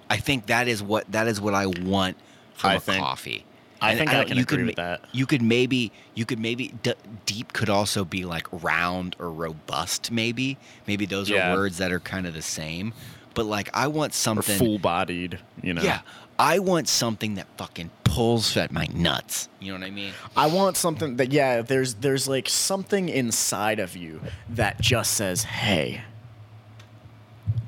[0.09, 2.17] I think that is what that is what I want
[2.53, 3.45] from I a think- coffee.
[3.81, 5.01] I And think I don't- can you agree could, with that.
[5.11, 6.93] You could maybe you could maybe d-
[7.25, 10.11] deep could also be like round or robust.
[10.11, 11.51] Maybe maybe those Yeah.
[11.51, 12.93] are words that are kind of the same.
[13.33, 14.57] But like I want something.
[14.57, 15.81] full bodied, you know.
[15.81, 15.99] Yeah,
[16.39, 19.49] I want something that fucking pulls at my nuts.
[19.59, 20.13] You know what I mean?
[20.37, 25.43] I want something that yeah, there's there's like something inside of you that just says,
[25.43, 26.01] "Hey,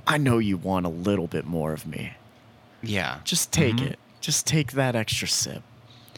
[0.08, 2.14] I know you want a little bit more of me.
[2.88, 3.88] Yeah, Just take mm-hmm.
[3.94, 4.00] it.
[4.22, 5.64] Just take that extra sip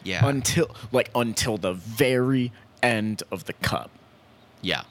[0.04, 2.52] yeah, until like until the very
[2.82, 3.92] end of the cup."
[4.62, 4.84] yeah,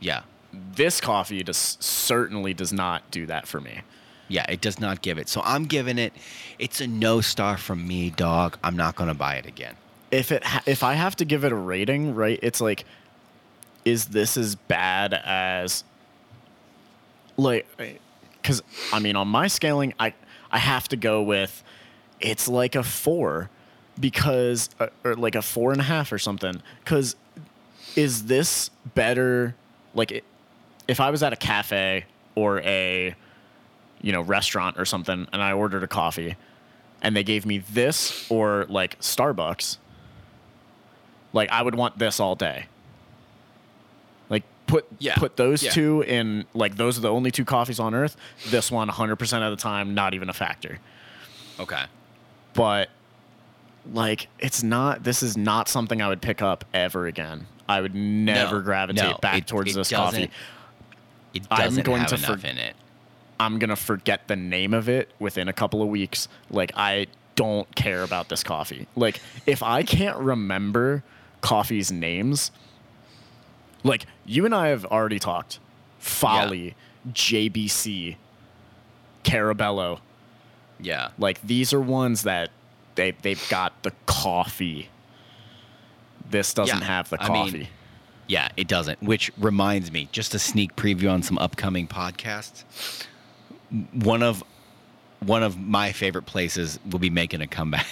[0.00, 0.22] yeah,
[0.52, 3.80] This coffee just certainly does not do that for me.
[4.28, 4.44] yeah.
[4.48, 5.28] It does not give it.
[5.28, 6.12] So I'm giving it.
[6.58, 8.56] It's a no star from me, dog.
[8.64, 9.74] I'm not gonna buy it again.
[10.10, 12.38] if it ha- if I have to give it a rating, right?
[12.42, 12.84] It's like,
[13.84, 15.84] is this as bad as
[17.36, 17.66] like,
[18.42, 18.62] because
[18.92, 20.14] I mean, on my scaling, I
[20.50, 21.62] I have to go with
[22.20, 23.50] it's like a four
[23.98, 26.62] because uh, or like a four and a half or something.
[26.84, 27.16] Because
[27.96, 29.54] is this better?
[29.94, 30.24] Like,
[30.86, 33.14] if I was at a cafe or a
[34.02, 36.36] you know restaurant or something, and I ordered a coffee.
[37.02, 39.78] And they gave me this or like Starbucks,
[41.32, 42.66] like I would want this all day.
[44.70, 45.16] Put Yeah.
[45.16, 45.70] put those Yeah.
[45.70, 48.16] two in like those are the only two coffees on earth.
[48.46, 50.78] This one 100% of the time not even a factor.
[51.58, 51.84] Okay.
[52.54, 52.88] But
[53.92, 57.46] like it's not this is not something I would pick up ever again.
[57.68, 60.30] I would never No, gravitate no, back it- towards it this coffee.
[61.34, 62.74] It I'm doesn't going have to enough for- in it.
[63.38, 66.28] I'm going to forget the name of it within a couple of weeks.
[66.50, 67.06] Like I
[67.36, 68.86] don't care about this coffee.
[68.96, 71.02] Like if I can't remember
[71.40, 72.50] coffee's names,
[73.84, 75.58] like you and I have already talked.
[75.98, 76.74] Folly,
[77.12, 78.16] JBC,
[79.24, 80.00] Carabello.
[80.80, 81.08] Yeah.
[81.18, 82.50] Like these are ones that
[82.94, 84.88] they they've got the coffee.
[86.30, 87.68] This doesn't Yeah, have the I mean, coffee.
[88.28, 89.02] Yeah, it doesn't.
[89.02, 92.64] Which reminds me, just a sneak preview on some upcoming podcasts.
[93.92, 94.42] One of
[95.20, 97.86] one of my favorite places will be making a comeback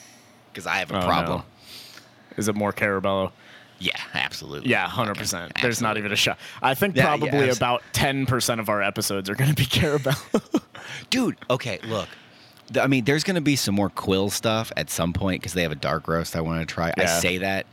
[0.52, 1.38] because I have a Oh, problem.
[1.40, 1.44] no.
[2.36, 3.30] Is it more Carabello?
[3.80, 4.70] Yeah, absolutely.
[4.70, 5.52] Yeah, hundred percent.
[5.60, 6.38] There's not even a shot.
[6.62, 9.56] I think Yeah, yeah, probably abs- about ten percent of our episodes are going to
[9.56, 10.62] be Carabello.
[11.10, 11.36] dude.
[11.50, 12.08] Okay, look.
[12.80, 15.72] I mean, there's gonna be some more Quill stuff at some point because they have
[15.72, 16.92] a dark roast I want to try.
[16.96, 17.66] I say that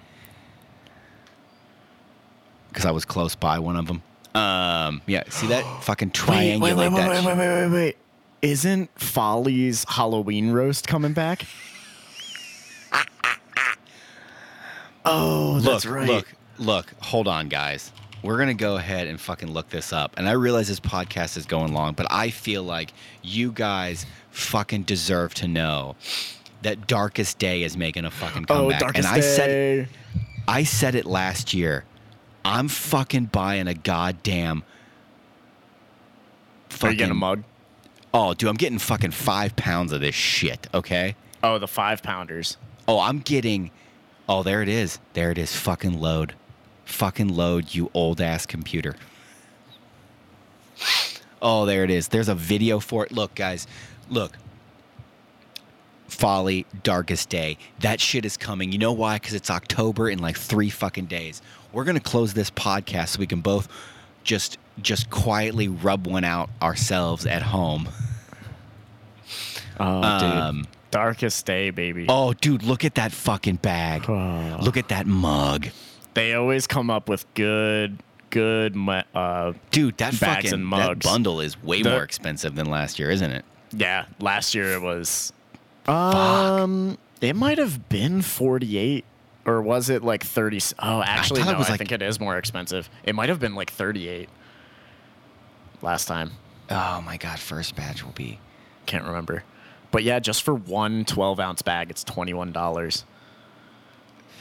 [2.69, 4.01] because I was close by one of them.
[4.35, 5.23] Um, yeah.
[5.29, 7.25] See that fucking triangulate wait, wait, wait, wait, shit.
[7.25, 7.97] wait, wait, wait, wait.
[8.41, 11.45] Isn't Folly's Halloween roast coming back?
[15.05, 16.07] Oh, that's look, right.
[16.07, 16.93] look, look.
[17.01, 17.91] Hold on, guys.
[18.23, 20.13] We're gonna go ahead and fucking look this up.
[20.17, 22.93] And I realize this podcast is going long, but I feel like
[23.23, 25.95] you guys fucking deserve to know
[26.61, 28.81] that Darkest Day is making a fucking oh, comeback.
[28.81, 28.85] oh.
[28.85, 29.87] Darkest and I said Day.
[30.47, 31.85] I said it last year.
[32.43, 34.63] I'm fucking buying a goddamn.
[36.81, 37.43] Are you getting a mug?
[38.13, 40.67] Oh, dude, I'm getting fucking five pounds of this shit.
[40.73, 41.15] Okay.
[41.43, 42.57] Oh, the five pounders.
[42.87, 43.71] Oh, I'm getting.
[44.31, 44.97] Oh, there it is.
[45.11, 45.53] There it is.
[45.53, 46.35] Fucking load.
[46.85, 48.95] Fucking load, you old ass computer.
[51.41, 52.07] Oh, there it is.
[52.07, 53.11] There's a video for it.
[53.11, 53.67] Look, guys.
[54.09, 54.37] Look.
[56.07, 57.57] Folly, Darkest Day.
[57.81, 58.71] That shit is coming.
[58.71, 59.17] You know why?
[59.17, 61.41] Because it's October in like three fucking days.
[61.73, 63.67] We're gonna close this podcast so we can both
[64.23, 67.89] just just quietly rub one out ourselves at home.
[69.77, 72.05] Oh, Um, Darkest Day, baby.
[72.09, 74.09] Oh, dude, look at that fucking bag.
[74.09, 74.59] Oh.
[74.61, 75.67] Look at that mug.
[76.13, 77.97] They always come up with good,
[78.29, 78.75] good.
[79.15, 82.99] Uh, Dude, that Bags fucking and that bundle is way The- more expensive than last
[82.99, 83.45] year, isn't it?
[83.71, 85.31] yeah, last year it was.
[85.87, 89.05] Um, it might have been forty-eight,
[89.45, 90.59] or was it like thirty?
[90.79, 91.51] Oh, actually, it no.
[91.53, 92.89] I like- think it is more expensive.
[93.05, 94.27] It might have been like thirty-eight
[95.81, 96.31] last time.
[96.69, 98.39] Oh my god, first batch will be.
[98.85, 99.43] Can't remember.
[99.91, 103.03] But yeah, just for one 12 ounce bag, it's $21.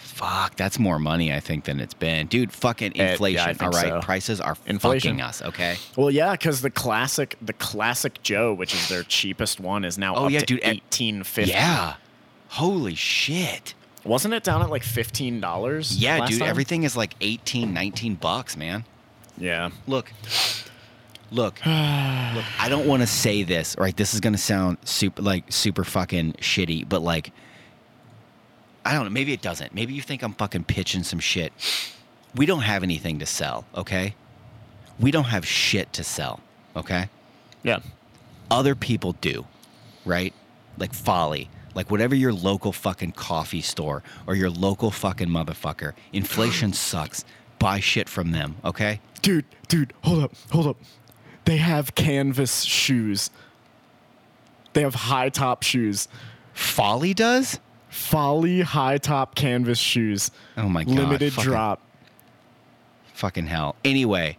[0.03, 2.27] Fuck, that's more money I think than it's been.
[2.27, 3.57] Dude, fucking eh, yeah, I inflation.
[3.63, 4.01] all right, so.
[4.01, 5.13] prices are Inflation.
[5.13, 5.77] fucking us, okay?
[5.97, 10.15] Well, yeah, because the classic, the classic Joe, which is their cheapest one, is now
[10.17, 11.53] Oh, up yeah, to dude, eighteen fifty.
[11.53, 11.95] Yeah.
[12.49, 13.75] Holy shit.
[14.05, 15.97] wasn't it down at like fifteen dollars?
[15.97, 18.85] Yeah, dude, everything is like 18, 19 bucks, man.
[19.39, 20.13] Yeah, Look.
[21.31, 21.55] Look.
[21.67, 23.97] look, I don't want to say this, right?
[23.97, 27.33] This is going to sound super like super fucking shitty, but like
[28.85, 29.75] I don't know, maybe it doesn't.
[29.75, 31.53] Maybe you think I'm fucking pitching some shit.
[32.35, 34.15] We don't have anything to sell, okay?
[34.99, 36.41] We don't have shit to sell,
[36.77, 37.09] okay?
[37.63, 37.81] yeah,
[38.51, 39.47] Other people do,
[40.05, 40.33] right?
[40.79, 45.93] Like Folly, like whatever your local fucking coffee store or your local fucking motherfucker.
[46.13, 47.25] Inflation sucks.
[47.59, 49.01] Buy shit from them, okay?
[49.23, 50.77] dude, dude, hold up, hold up.
[51.45, 53.31] They have canvas shoes.
[54.73, 56.07] They have high top shoes.
[56.53, 57.59] Folly does?
[57.89, 60.31] Folly high top canvas shoes.
[60.57, 60.95] Oh my god.
[60.95, 61.81] Limited fucking- drop.
[63.15, 63.77] Fucking hell.
[63.85, 64.39] Anyway,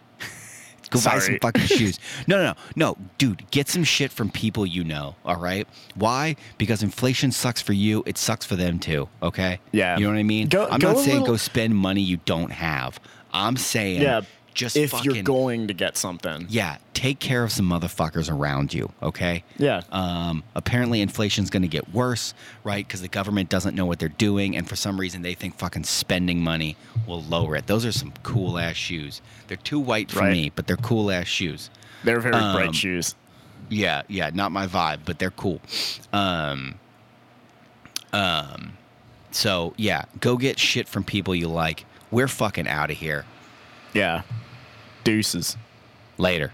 [0.90, 2.00] go buy some fucking shoes.
[2.26, 3.48] No, no, no, no, dude.
[3.52, 5.14] Get some shit from people you know.
[5.24, 5.68] All right.
[5.94, 6.34] Why?
[6.58, 8.02] Because inflation sucks for you.
[8.06, 9.08] It sucks for them too.
[9.22, 9.60] Okay.
[9.70, 9.98] Yeah.
[9.98, 10.48] You know what I mean?
[10.48, 12.98] Go- I'm go not saying little- go spend money you don't have.
[13.32, 14.22] I'm saying Yeah,
[14.54, 16.46] just if fucking you're going to get something.
[16.48, 18.90] yeah, take care of some motherfuckers around you.
[19.02, 19.44] Okay.
[19.58, 19.82] Yeah.
[19.90, 22.34] Um, apparently, inflation's going to get worse,
[22.64, 22.86] right?
[22.86, 25.84] Because the government doesn't know what they're doing, and for some reason, they think fucking
[25.84, 26.76] spending money
[27.06, 27.66] will lower it.
[27.66, 29.20] Those are some cool ass shoes.
[29.48, 30.32] They're too white for Right.
[30.32, 31.70] me, but they're cool ass shoes.
[32.04, 33.14] They're very um, bright shoes.
[33.68, 35.60] Yeah, yeah, not my vibe, but they're cool.
[36.12, 36.74] Um,
[38.12, 38.74] um,
[39.30, 41.84] so yeah, go get shit from people you like.
[42.10, 43.24] We're fucking out of here.
[43.94, 44.22] Yeah.
[45.04, 45.56] Deuces.
[46.18, 46.52] Later.